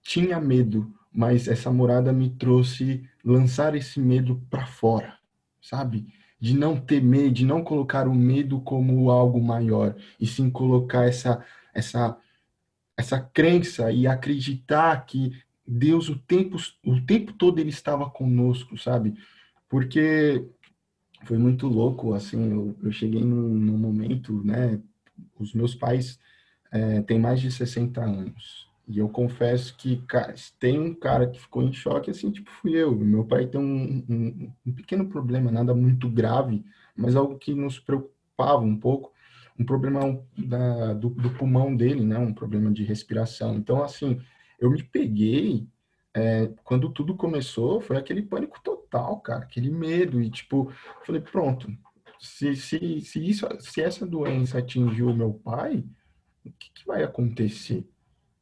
[0.02, 5.18] tinha medo, mas essa morada me trouxe lançar esse medo para fora,
[5.62, 6.08] sabe?
[6.40, 11.44] De não temer, de não colocar o medo como algo maior, e sim colocar essa
[11.74, 12.18] essa
[12.98, 15.32] essa crença e acreditar que
[15.66, 19.16] Deus o tempo o tempo todo ele estava conosco, sabe?
[19.70, 20.46] Porque
[21.26, 24.80] foi muito louco, assim, eu, eu cheguei num, num, momento, né?
[25.40, 26.20] Os meus pais
[26.72, 28.68] é, têm mais de 60 anos.
[28.88, 32.76] E eu confesso que cara, tem um cara que ficou em choque, assim, tipo, fui
[32.76, 32.94] eu.
[32.96, 36.64] Meu pai tem um, um, um pequeno problema, nada muito grave,
[36.96, 39.14] mas algo que nos preocupava um pouco
[39.58, 42.18] um problema da, do, do, pulmão dele, né?
[42.18, 43.56] Um problema de respiração.
[43.56, 44.20] Então, assim,
[44.60, 45.68] eu me peguei
[46.14, 50.72] é, quando tudo começou, foi aquele pânico total, cara, aquele medo e tipo,
[51.06, 51.72] falei, pronto,
[52.20, 55.84] se, se, se isso, se essa doença atingiu o meu pai,
[56.46, 57.88] o que, que vai acontecer?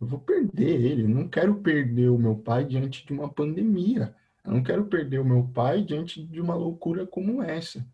[0.02, 1.08] Eu vou perder ele.
[1.08, 4.16] Não quero perder o meu pai diante de uma pandemia.
[4.44, 7.86] Eu não quero perder o meu pai diante de uma loucura como essa.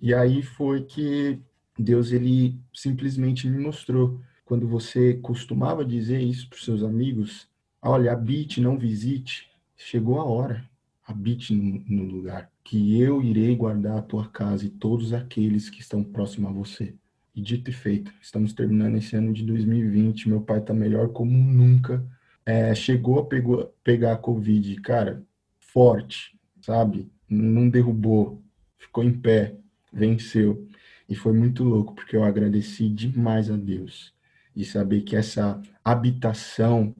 [0.00, 1.38] E aí foi que
[1.78, 4.20] Deus ele simplesmente me mostrou.
[4.44, 7.48] Quando você costumava dizer isso para seus amigos,
[7.80, 10.68] olha, habite, não visite, chegou a hora.
[11.06, 15.80] Habite no, no lugar, que eu irei guardar a tua casa e todos aqueles que
[15.80, 16.94] estão próximos a você.
[17.34, 21.32] E dito e feito, estamos terminando esse ano de 2020, meu pai está melhor como
[21.32, 22.04] nunca.
[22.44, 25.22] É, chegou a pegou, pegar a Covid, cara,
[25.58, 27.10] forte, sabe?
[27.28, 28.42] Não derrubou,
[28.76, 29.56] ficou em pé,
[29.92, 30.68] venceu.
[31.08, 34.12] E foi muito louco, porque eu agradeci demais a Deus
[34.54, 36.94] de saber que essa habitação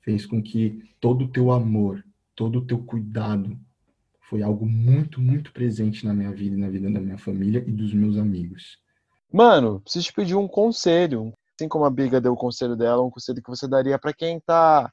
[0.00, 3.58] fez com que todo o teu amor, todo o teu cuidado
[4.20, 7.72] foi algo muito, muito presente na minha vida e na vida da minha família e
[7.72, 8.78] dos meus amigos.
[9.32, 11.32] Mano, preciso te pedir um conselho.
[11.54, 14.38] Assim como a Biga deu o conselho dela, um conselho que você daria para quem
[14.38, 14.90] está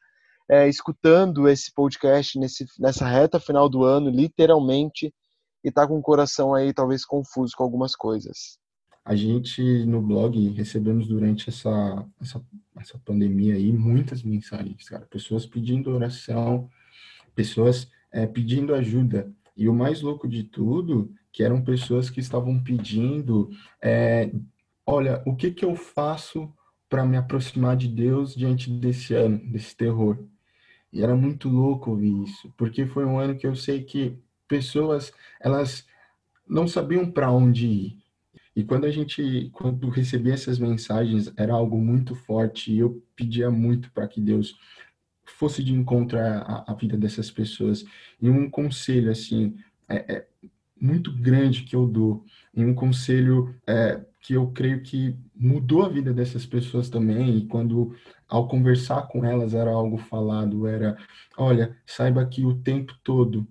[0.49, 5.13] é, escutando esse podcast nesse, nessa reta final do ano, literalmente,
[5.63, 8.57] e tá com o coração aí talvez confuso com algumas coisas.
[9.03, 12.41] A gente no blog recebemos durante essa, essa,
[12.77, 15.05] essa pandemia aí muitas mensagens, cara.
[15.09, 16.69] Pessoas pedindo oração,
[17.33, 19.31] pessoas é, pedindo ajuda.
[19.57, 23.49] E o mais louco de tudo, que eram pessoas que estavam pedindo,
[23.81, 24.31] é,
[24.85, 26.53] olha, o que que eu faço
[26.87, 30.23] para me aproximar de Deus diante desse ano, desse terror?
[30.93, 34.17] E era muito louco ouvir isso, porque foi um ano que eu sei que
[34.47, 35.85] pessoas elas
[36.47, 37.97] não sabiam para onde ir.
[38.55, 43.51] E quando a gente, quando recebia essas mensagens, era algo muito forte e eu pedia
[43.51, 44.55] muito para que Deus
[45.31, 47.85] fosse de encontro à, à, vida dessas pessoas.
[48.21, 49.55] E um conselho, assim,
[49.87, 50.27] é, é
[50.79, 55.89] muito grande que eu dou, e um conselho é, que eu creio que mudou a
[55.89, 57.95] vida dessas pessoas também, e quando,
[58.27, 60.97] ao conversar com elas, era algo falado, era,
[61.37, 63.47] olha, saiba que o tempo todo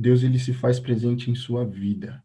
[0.00, 2.24] Deus ele se faz presente em sua vida,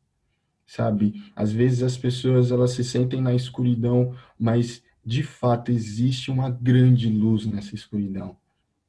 [0.66, 1.22] sabe?
[1.36, 7.10] Às vezes as pessoas elas se sentem na escuridão, mas de fato existe uma grande
[7.10, 8.38] luz nessa escuridão.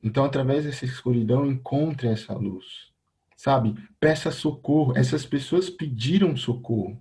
[0.02, 2.92] Então, através dessa escuridão, encontre essa luz,
[3.36, 3.74] sabe?
[3.98, 4.96] Peça socorro.
[4.96, 6.98] Essas pessoas pediram socorro.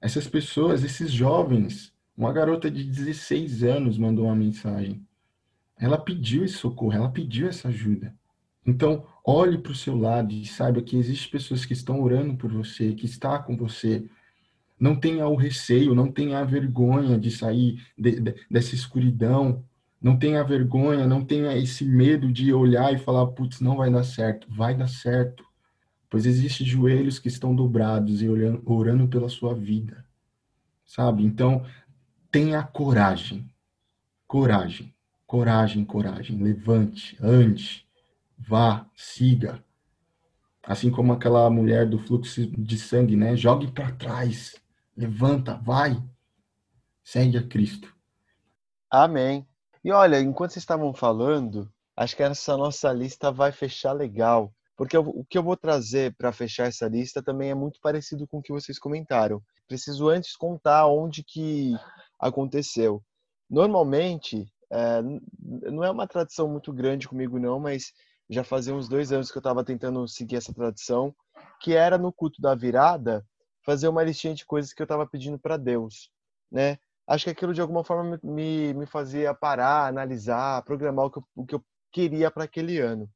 [0.00, 5.06] Essas pessoas, esses jovens, uma garota de 16 anos mandou uma mensagem.
[5.78, 8.14] Ela pediu esse socorro, ela pediu essa ajuda.
[8.66, 12.52] Então, olhe para o seu lado e saiba que existem pessoas que estão orando por
[12.52, 14.04] você, que está com você.
[14.78, 19.64] Não tenha o receio, não tenha a vergonha de sair de, de, dessa escuridão,
[20.00, 24.02] Não tenha vergonha, não tenha esse medo de olhar e falar, putz, não vai dar
[24.02, 24.46] certo.
[24.50, 25.44] Vai dar certo.
[26.08, 30.04] Pois existem joelhos que estão dobrados e olhando, orando pela sua vida.
[30.84, 31.24] Sabe?
[31.24, 31.64] Então,
[32.30, 33.52] tenha coragem.
[34.26, 34.94] Coragem.
[35.26, 36.42] Coragem, coragem.
[36.42, 37.86] Levante, ande,
[38.38, 39.62] vá, siga.
[40.62, 43.36] Assim como aquela mulher do fluxo de sangue, né?
[43.36, 44.60] Jogue para trás.
[44.96, 46.02] Levanta, vai.
[47.04, 47.94] Segue a Cristo.
[48.90, 49.46] Amém.
[49.84, 54.52] E olha, enquanto vocês estavam falando, acho que essa nossa lista vai fechar legal.
[54.76, 58.26] Porque eu- o que eu vou trazer para fechar essa lista também é muito parecido
[58.26, 59.42] com o que vocês comentaram.
[59.68, 61.74] Preciso antes contar onde que
[62.18, 63.02] aconteceu.
[63.48, 65.02] Normalmente, é,
[65.70, 67.92] não é uma tradição muito grande comigo não, mas
[68.28, 71.14] já fazia uns dois anos que eu estava tentando seguir essa tradição,
[71.60, 73.26] que era no culto da virada
[73.64, 76.10] fazer uma listinha de coisas que eu estava pedindo para Deus,
[76.50, 76.78] né?
[77.06, 81.24] Acho que aquilo de alguma forma me, me, fazia parar, analisar, programar o que eu,
[81.34, 83.10] o que eu queria para aquele ano.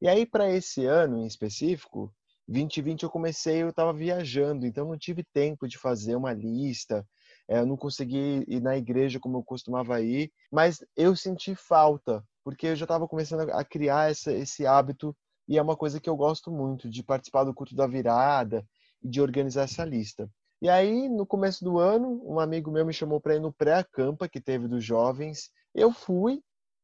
[0.00, 2.12] E aí, para esse ano em específico,
[2.48, 7.06] 2020 eu comecei, eu estava viajando, então não tive tempo de fazer uma lista,
[7.48, 12.24] eh, eu não consegui ir na igreja como eu costumava ir, mas eu senti falta,
[12.44, 15.16] porque eu já estava começando a criar essa, esse hábito,
[15.48, 18.66] e é uma coisa que eu gosto muito, de participar do culto da virada
[19.02, 20.28] e de organizar essa lista.
[20.62, 24.28] E aí, no começo do ano, um amigo meu me chamou para ir no pré-acampa
[24.28, 25.50] que teve dos jovens.
[25.74, 26.40] Eu fui,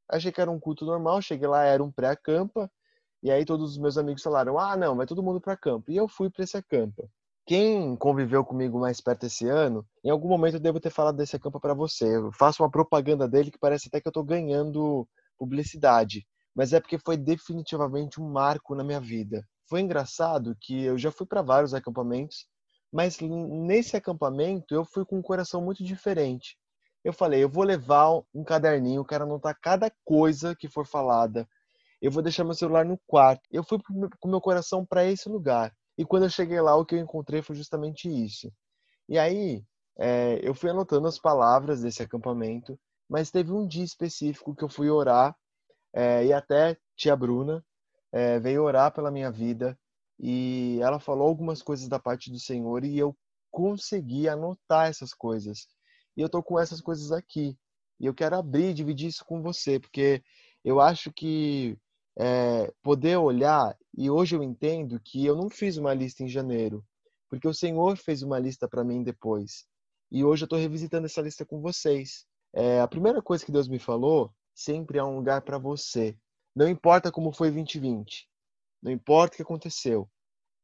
[0.08, 2.68] achei que era um culto normal, cheguei lá, era um pré-acampa,
[3.22, 5.90] e aí todos os meus amigos falaram: "Ah, não, vai todo mundo para campo".
[5.92, 7.08] E eu fui para esse acampa.
[7.46, 11.36] Quem conviveu comigo mais perto esse ano, em algum momento eu devo ter falado desse
[11.36, 12.16] acampa para você.
[12.16, 16.80] Eu faço uma propaganda dele que parece até que eu estou ganhando publicidade, mas é
[16.80, 19.44] porque foi definitivamente um marco na minha vida.
[19.68, 22.46] Foi engraçado que eu já fui para vários acampamentos,
[22.92, 26.56] mas nesse acampamento eu fui com um coração muito diferente.
[27.04, 31.48] Eu falei, eu vou levar um caderninho, quero anotar cada coisa que for falada,
[32.00, 33.42] eu vou deixar meu celular no quarto.
[33.50, 33.78] Eu fui
[34.20, 35.72] com meu coração para esse lugar.
[35.96, 38.52] E quando eu cheguei lá, o que eu encontrei foi justamente isso.
[39.08, 39.64] E aí,
[39.98, 44.68] é, eu fui anotando as palavras desse acampamento, mas teve um dia específico que eu
[44.68, 45.36] fui orar,
[45.92, 47.64] é, e até tia Bruna
[48.12, 49.76] é, veio orar pela minha vida,
[50.18, 53.16] e ela falou algumas coisas da parte do Senhor, e eu
[53.50, 55.66] consegui anotar essas coisas.
[56.16, 57.56] E eu tô com essas coisas aqui.
[58.00, 60.22] E eu quero abrir e dividir isso com você, porque
[60.64, 61.76] eu acho que
[62.18, 66.84] é, poder olhar, e hoje eu entendo que eu não fiz uma lista em janeiro,
[67.28, 69.66] porque o Senhor fez uma lista para mim depois.
[70.10, 72.26] E hoje eu estou revisitando essa lista com vocês.
[72.52, 76.16] É, a primeira coisa que Deus me falou, sempre há um lugar para você.
[76.54, 78.28] Não importa como foi 2020,
[78.82, 80.08] não importa o que aconteceu,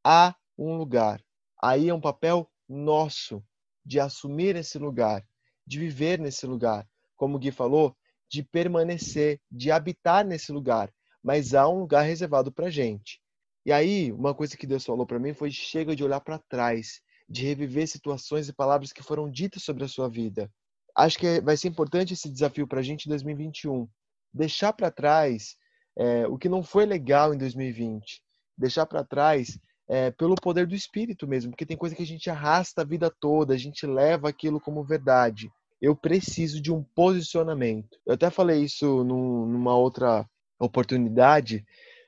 [0.04, 1.22] há um lugar.
[1.62, 3.42] Aí é um papel nosso
[3.84, 5.24] de assumir esse lugar,
[5.66, 6.88] de viver nesse lugar.
[7.16, 7.96] Como o Gui falou,
[8.30, 10.92] de permanecer, de habitar nesse lugar
[11.24, 13.18] mas há um lugar reservado para gente.
[13.64, 17.00] E aí, uma coisa que Deus falou para mim foi: chega de olhar para trás,
[17.26, 20.52] de reviver situações e palavras que foram ditas sobre a sua vida.
[20.94, 23.88] Acho que vai ser importante esse desafio para a gente em 2021.
[24.32, 25.56] Deixar para trás
[25.96, 28.22] é, o que não foi legal em 2020.
[28.56, 32.30] Deixar para trás é, pelo poder do Espírito mesmo, porque tem coisa que a gente
[32.30, 35.50] arrasta a vida toda, a gente leva aquilo como verdade.
[35.80, 37.98] Eu preciso de um posicionamento.
[38.06, 40.26] Eu até falei isso num, numa outra
[40.58, 41.64] oportunidade,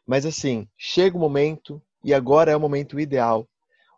[0.07, 3.47] mas assim, chega o momento e agora é o momento ideal,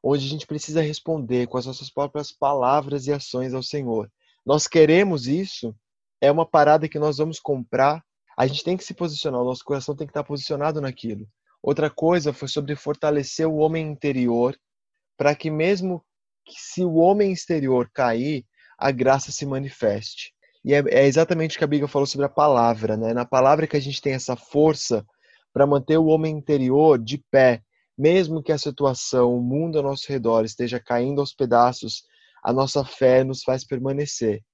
[0.03, 4.11] onde a gente precisa responder com as nossas próprias palavras e ações ao Senhor.
[4.45, 5.75] Nós queremos isso,
[6.21, 8.03] é uma parada que nós vamos comprar,
[8.39, 11.27] a gente tem que se posicionar, o nosso coração tem que estar posicionado naquilo.
[11.61, 14.57] Outra coisa foi sobre fortalecer o homem interior,
[15.17, 16.05] para que mesmo
[16.45, 18.47] que se o homem exterior cair,
[18.79, 20.33] a graça se manifeste.
[20.65, 23.13] E é, é, exatamente o que a Bíblia falou sobre a palavra, né?
[23.13, 25.05] Na palavra que a gente tem essa força
[25.53, 27.61] para manter o homem interior de pé,
[27.99, 32.05] mesmo que a situação, o mundo ao nosso redor esteja caindo aos pedaços,
[32.41, 34.45] a nossa fé nos faz permanecer.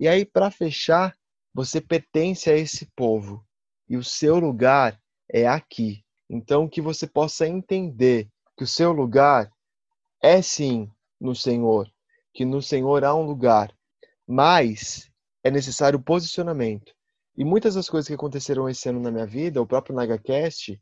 [0.00, 1.14] E aí, para fechar,
[1.56, 3.42] você pertence a esse povo
[3.88, 5.00] e o seu lugar
[5.32, 6.04] é aqui.
[6.28, 9.50] Então, que você possa entender que o seu lugar
[10.22, 11.90] é sim no Senhor,
[12.34, 13.72] que no Senhor há um lugar,
[14.28, 15.10] mas
[15.42, 16.92] é necessário posicionamento.
[17.34, 20.78] E muitas das coisas que aconteceram esse ano na minha vida, o próprio NagaCast,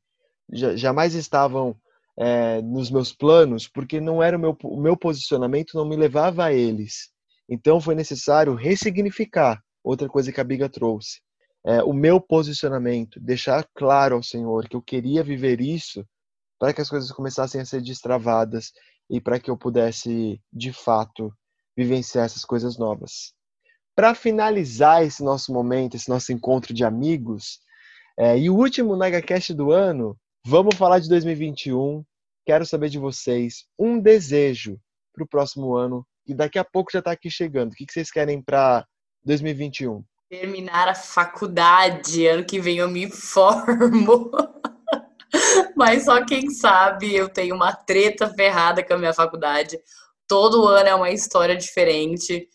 [0.51, 1.77] jamais estavam
[2.19, 6.47] é, nos meus planos, porque não era o meu, o meu posicionamento, não me levava
[6.47, 7.13] a eles.
[7.49, 11.21] Então foi necessário ressignificar outra coisa que a Biga trouxe.
[11.65, 16.05] É, o meu posicionamento, deixar claro ao Senhor que eu queria viver isso
[16.59, 18.73] para que as coisas começassem a ser destravadas
[19.09, 21.33] e para que eu pudesse, de fato,
[21.77, 23.35] vivenciar essas coisas novas.
[23.97, 27.61] para finalizar esse nosso momento, esse nosso encontro de amigos,
[28.19, 32.05] é, e o último NagaCast do ano, vamos falar de 2021.
[32.47, 34.79] Quero saber de vocês um desejo
[35.13, 37.73] para o próximo ano, que daqui a pouco já está aqui chegando.
[37.73, 38.87] O que, que vocês querem para
[39.25, 40.05] 2021?
[40.29, 42.27] Terminar a faculdade.
[42.27, 44.31] Ano que vem eu me formo.
[45.77, 49.79] Mas só quem sabe eu tenho uma treta ferrada com a minha faculdade.
[50.29, 52.49] Todo ano é uma história diferente.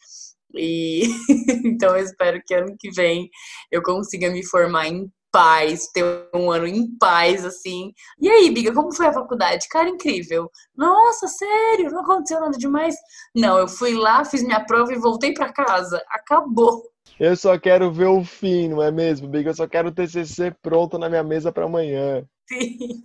[0.55, 1.03] E
[1.65, 3.29] então eu espero que ano que vem
[3.71, 6.03] eu consiga me formar em paz, ter
[6.33, 7.93] um ano em paz, assim.
[8.19, 9.67] E aí, Biga, como foi a faculdade?
[9.69, 10.49] Cara, incrível.
[10.75, 11.91] Nossa, sério?
[11.91, 12.95] Não aconteceu nada demais?
[13.35, 16.03] Não, eu fui lá, fiz minha prova e voltei para casa.
[16.09, 16.83] Acabou.
[17.19, 19.49] Eu só quero ver o fim, não é mesmo, Biga?
[19.49, 22.25] Eu só quero o TCC pronto na minha mesa para amanhã.
[22.47, 23.01] Sim.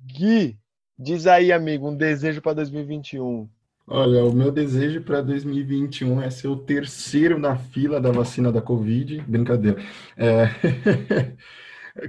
[0.00, 0.58] Gui,
[0.98, 3.48] diz aí, amigo, um desejo para 2021.
[3.86, 8.62] Olha, o meu desejo para 2021 é ser o terceiro na fila da vacina da
[8.62, 9.20] Covid.
[9.28, 9.78] Brincadeira.
[10.16, 10.46] É...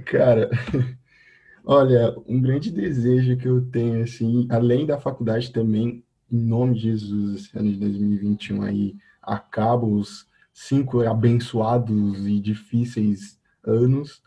[0.06, 0.50] Cara,
[1.64, 6.02] olha, um grande desejo que eu tenho, assim, além da faculdade também,
[6.32, 13.38] em nome de Jesus, esse ano de 2021 aí, acaba os cinco abençoados e difíceis
[13.62, 14.22] anos.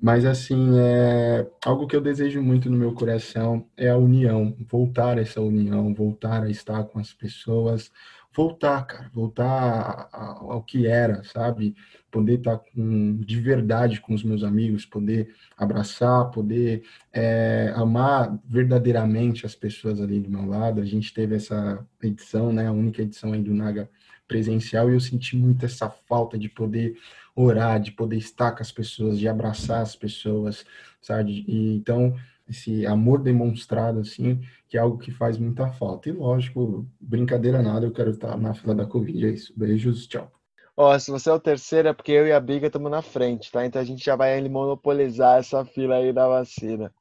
[0.00, 5.16] Mas, assim, é algo que eu desejo muito no meu coração é a união, voltar
[5.18, 7.90] a essa união, voltar a estar com as pessoas,
[8.34, 11.74] voltar, cara, voltar ao que era, sabe?
[12.10, 16.82] Poder estar com, de verdade com os meus amigos, poder abraçar, poder
[17.12, 20.80] é, amar verdadeiramente as pessoas ali do meu lado.
[20.80, 23.88] A gente teve essa edição, né, a única edição aí do Naga
[24.26, 26.96] presencial e eu senti muito essa falta de poder
[27.34, 30.64] orar, de poder estar com as pessoas, de abraçar as pessoas,
[31.00, 31.44] sabe?
[31.48, 32.14] E, então,
[32.48, 36.08] esse amor demonstrado, assim, que é algo que faz muita falta.
[36.08, 39.52] E, lógico, brincadeira nada, eu quero estar na fila da Covid, é isso.
[39.56, 40.30] Beijos, tchau.
[40.76, 43.50] Ó, se você é o terceiro, é porque eu e a Biga estamos na frente,
[43.50, 43.64] tá?
[43.64, 46.92] Então a gente já vai monopolizar essa fila aí da vacina.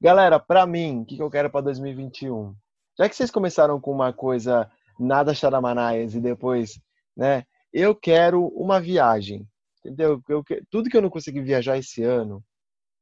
[0.00, 2.54] Galera, para mim, o que, que eu quero para 2021?
[2.98, 6.80] Já que vocês começaram com uma coisa nada charamanaias e depois,
[7.16, 7.44] né?
[7.72, 9.46] Eu quero uma viagem.
[9.84, 10.22] Entendeu?
[10.28, 12.44] Eu, tudo que eu não consegui viajar esse ano,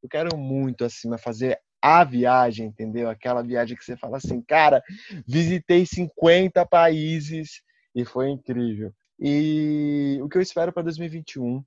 [0.02, 3.08] eu quero muito, assim, fazer a viagem, entendeu?
[3.08, 4.82] Aquela viagem que você fala assim, cara,
[5.26, 7.62] visitei 50 países
[7.94, 8.92] e foi incrível.
[9.18, 11.64] E o que eu espero para 2021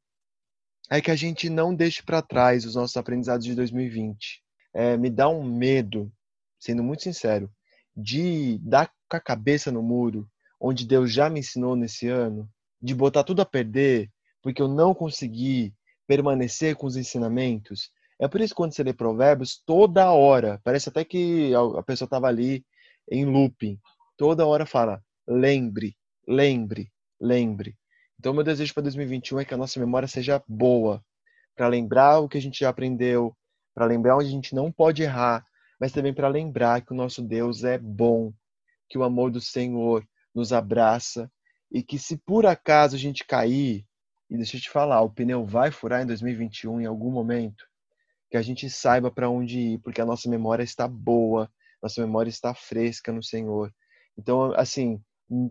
[0.89, 4.43] é que a gente não deixe para trás os nossos aprendizados de 2020.
[4.73, 6.11] É, me dá um medo,
[6.59, 7.51] sendo muito sincero,
[7.95, 10.29] de dar com a cabeça no muro,
[10.59, 12.49] onde Deus já me ensinou nesse ano,
[12.81, 14.09] de botar tudo a perder
[14.41, 15.73] porque eu não consegui
[16.07, 17.91] permanecer com os ensinamentos.
[18.19, 22.05] É por isso que quando você lê Provérbios, toda hora, parece até que a pessoa
[22.05, 22.65] estava ali
[23.09, 23.79] em looping,
[24.17, 25.95] toda hora fala: lembre,
[26.27, 27.77] lembre, lembre.
[28.19, 31.03] Então, meu desejo para 2021 é que a nossa memória seja boa,
[31.55, 33.35] para lembrar o que a gente já aprendeu,
[33.73, 35.45] para lembrar onde a gente não pode errar,
[35.79, 38.33] mas também para lembrar que o nosso Deus é bom,
[38.89, 41.31] que o amor do Senhor nos abraça
[41.71, 43.85] e que se por acaso a gente cair,
[44.29, 47.65] e deixa eu te falar, o pneu vai furar em 2021 em algum momento,
[48.29, 51.51] que a gente saiba para onde ir, porque a nossa memória está boa,
[51.81, 53.73] nossa memória está fresca no Senhor.
[54.17, 55.01] Então, assim,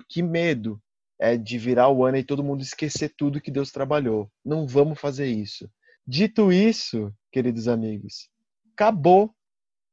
[0.08, 0.80] que medo
[1.18, 4.30] é de virar o ano e todo mundo esquecer tudo que Deus trabalhou.
[4.44, 5.68] Não vamos fazer isso.
[6.06, 8.30] Dito isso, queridos amigos,
[8.72, 9.34] acabou.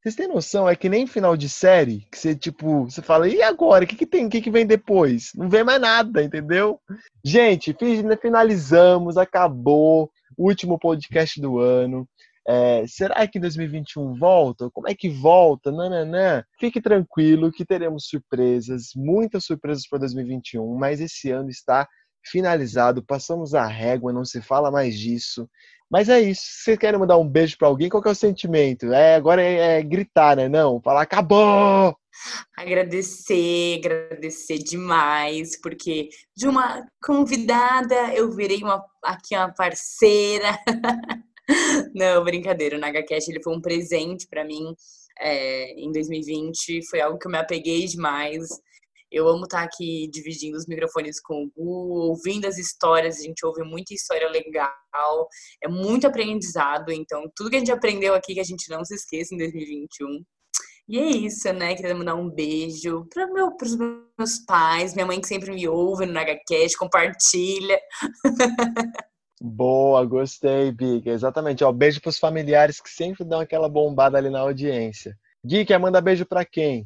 [0.05, 0.69] Vocês têm noção?
[0.69, 3.85] É que nem final de série, que você, tipo, você fala, e agora?
[3.85, 4.27] O que, que tem?
[4.27, 5.31] O que, que vem depois?
[5.33, 6.79] Não vem mais nada, entendeu?
[7.23, 7.75] Gente,
[8.21, 12.07] finalizamos, acabou último podcast do ano.
[12.47, 14.69] É, será que 2021 volta?
[14.69, 15.71] Como é que volta?
[15.71, 16.43] Nananã.
[16.59, 21.89] Fique tranquilo que teremos surpresas, muitas surpresas para 2021, mas esse ano está
[22.25, 25.49] finalizado, passamos a régua, não se fala mais disso.
[25.89, 26.41] Mas é isso.
[26.43, 28.91] Se você quer mandar um beijo para alguém, qual é o sentimento?
[28.91, 30.49] É, agora é, é gritar, né?
[30.49, 31.95] Não, falar acabou!
[32.57, 40.57] Agradecer, agradecer demais, porque de uma convidada eu virei uma, aqui uma parceira.
[41.93, 42.77] Não, brincadeira.
[42.77, 44.73] O NagaCast ele foi um presente para mim
[45.19, 46.87] é, em 2020.
[46.89, 48.47] Foi algo que eu me apeguei demais.
[49.15, 53.17] Eu amo estar aqui dividindo os microfones com o Gu, ouvindo as histórias.
[53.17, 55.29] A gente ouve muita história legal,
[55.63, 56.91] é muito aprendizado.
[56.91, 60.21] Então, tudo que a gente aprendeu aqui, que a gente não se esqueça em 2021.
[60.89, 61.75] E é isso, né?
[61.75, 66.05] Queria mandar um beijo para meu, os meus pais, minha mãe que sempre me ouve
[66.05, 67.79] no NagaCast, compartilha.
[69.41, 71.11] Boa, gostei, Biga.
[71.11, 71.63] Exatamente.
[71.63, 75.17] Ó, beijo para os familiares que sempre dão aquela bombada ali na audiência.
[75.45, 76.85] Gui, quer mandar beijo para quem?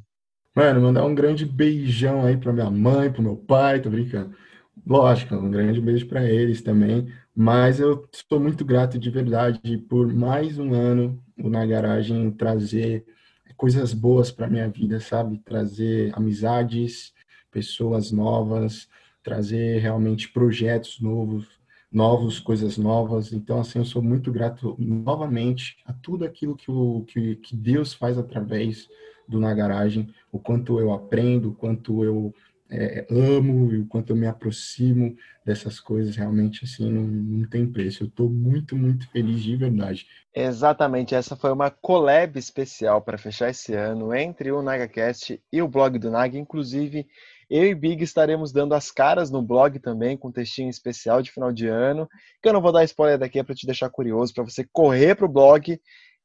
[0.55, 4.35] Mano, mandar um grande beijão aí pra minha mãe, pro meu pai, tô brincando.
[4.85, 7.11] Lógico, um grande beijo para eles também.
[7.35, 13.05] Mas eu estou muito grato de verdade por mais um ano o Na Garagem trazer
[13.55, 15.39] coisas boas para minha vida, sabe?
[15.39, 17.13] Trazer amizades,
[17.51, 18.87] pessoas novas,
[19.23, 21.47] trazer realmente projetos novos,
[21.91, 23.31] novos, coisas novas.
[23.33, 27.93] Então, assim, eu sou muito grato novamente a tudo aquilo que, o, que, que Deus
[27.93, 28.87] faz através
[29.29, 32.33] do Na Garagem, o quanto eu aprendo, o quanto eu
[32.69, 37.65] é, amo e o quanto eu me aproximo dessas coisas, realmente, assim, não, não tem
[37.65, 38.03] preço.
[38.03, 40.05] Eu estou muito, muito feliz de verdade.
[40.35, 45.67] Exatamente, essa foi uma collab especial para fechar esse ano entre o NagaCast e o
[45.67, 46.37] blog do Naga.
[46.37, 47.07] Inclusive,
[47.49, 51.31] eu e Big estaremos dando as caras no blog também, com um textinho especial de
[51.31, 52.07] final de ano,
[52.41, 55.15] que eu não vou dar spoiler daqui, é para te deixar curioso, para você correr
[55.15, 55.79] para o blog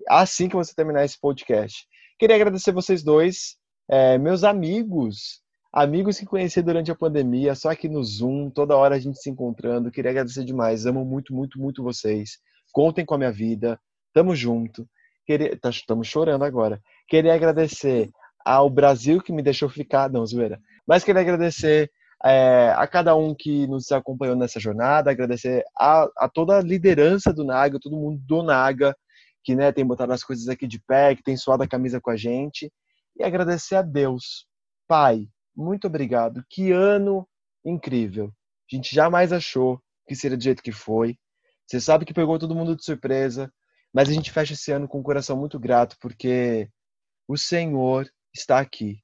[0.08, 1.86] assim que você terminar esse podcast.
[2.18, 3.56] Queria agradecer vocês dois,
[3.90, 5.40] é, meus amigos,
[5.72, 9.28] amigos que conheci durante a pandemia, só aqui no Zoom, toda hora a gente se
[9.28, 9.90] encontrando.
[9.90, 12.38] Queria agradecer demais, amo muito, muito, muito vocês.
[12.72, 13.78] Contem com a minha vida,
[14.12, 14.88] tamo junto.
[15.26, 16.80] Queria, tá, estamos chorando agora.
[17.08, 18.10] Queria agradecer
[18.44, 20.60] ao Brasil que me deixou ficar, não, zoeira.
[20.86, 21.90] Mas queria agradecer
[22.24, 27.32] é, a cada um que nos acompanhou nessa jornada, agradecer a, a, toda a liderança
[27.32, 28.94] do Naga, todo mundo do Naga,
[29.44, 32.10] que né, tem botado as coisas aqui de pé, que tem suado a camisa com
[32.10, 32.72] a gente,
[33.16, 34.46] e agradecer a Deus.
[34.88, 36.42] Pai, muito obrigado.
[36.48, 37.28] Que ano
[37.64, 38.32] incrível.
[38.70, 41.16] A gente jamais achou que seria do jeito que foi.
[41.66, 43.52] Você sabe que pegou todo mundo de surpresa,
[43.92, 46.68] mas a gente fecha esse ano com um coração muito grato, porque
[47.28, 48.98] o Senhor está aqui.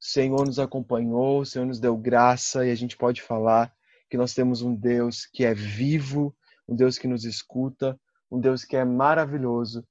[0.00, 3.72] O Senhor nos acompanhou, o Senhor nos deu graça e a gente pode falar
[4.08, 6.34] que nós temos um Deus que é vivo,
[6.68, 7.98] um Deus que nos escuta,
[8.30, 9.84] um Deus que é maravilhoso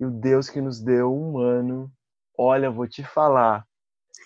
[0.00, 1.90] e o Deus que nos deu um ano.
[2.36, 3.64] Olha, vou te falar.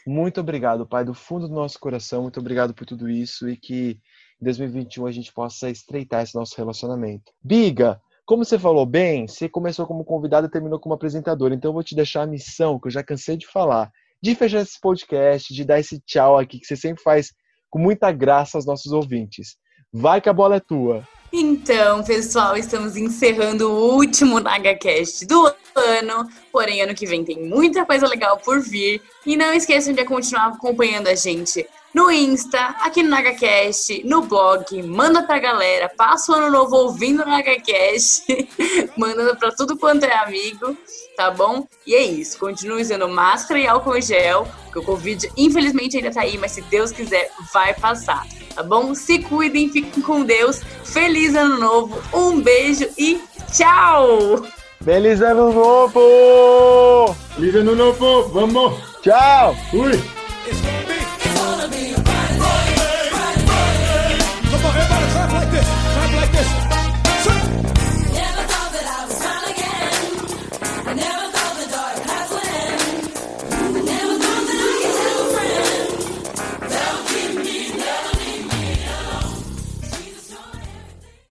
[0.06, 2.22] Muito obrigado, Pai, do fundo do nosso coração.
[2.22, 3.98] Muito obrigado por tudo isso e que
[4.40, 7.32] em 2021 a gente possa estreitar esse nosso relacionamento.
[7.42, 11.52] Biga, como você falou bem, você começou como convidado e terminou como apresentador.
[11.52, 13.90] Então eu vou te deixar a missão, que eu já cansei de falar,
[14.22, 17.32] de fechar esse podcast, de dar esse tchau aqui que você sempre faz
[17.70, 19.56] com muita graça aos nossos ouvintes.
[19.92, 21.06] Vai que a bola é tua.
[21.38, 26.26] Então, pessoal, estamos encerrando o último NagaCast do ano.
[26.50, 29.02] Porém, ano que vem tem muita coisa legal por vir.
[29.26, 34.82] E não esqueçam de continuar acompanhando a gente no Insta, aqui no NagaCast, no blog.
[34.84, 35.92] Manda pra galera.
[35.94, 38.48] Passa o ano novo ouvindo o NagaCast.
[38.96, 40.74] mandando pra tudo quanto é amigo
[41.16, 41.66] tá bom?
[41.86, 42.38] E é isso.
[42.38, 46.60] Continue usando máscara e álcool gel, porque o Covid, infelizmente, ainda tá aí, mas se
[46.62, 48.26] Deus quiser, vai passar,
[48.56, 48.94] tá bom?
[48.94, 50.62] Se cuidem, fiquem com Deus.
[50.82, 53.20] Feliz ano novo, um beijo e
[53.52, 54.42] tchau!
[54.82, 57.14] Feliz ano novo!
[57.34, 58.28] Feliz ano novo!
[58.30, 58.74] Vamos!
[59.02, 59.54] Tchau!
[59.70, 60.75] Fui!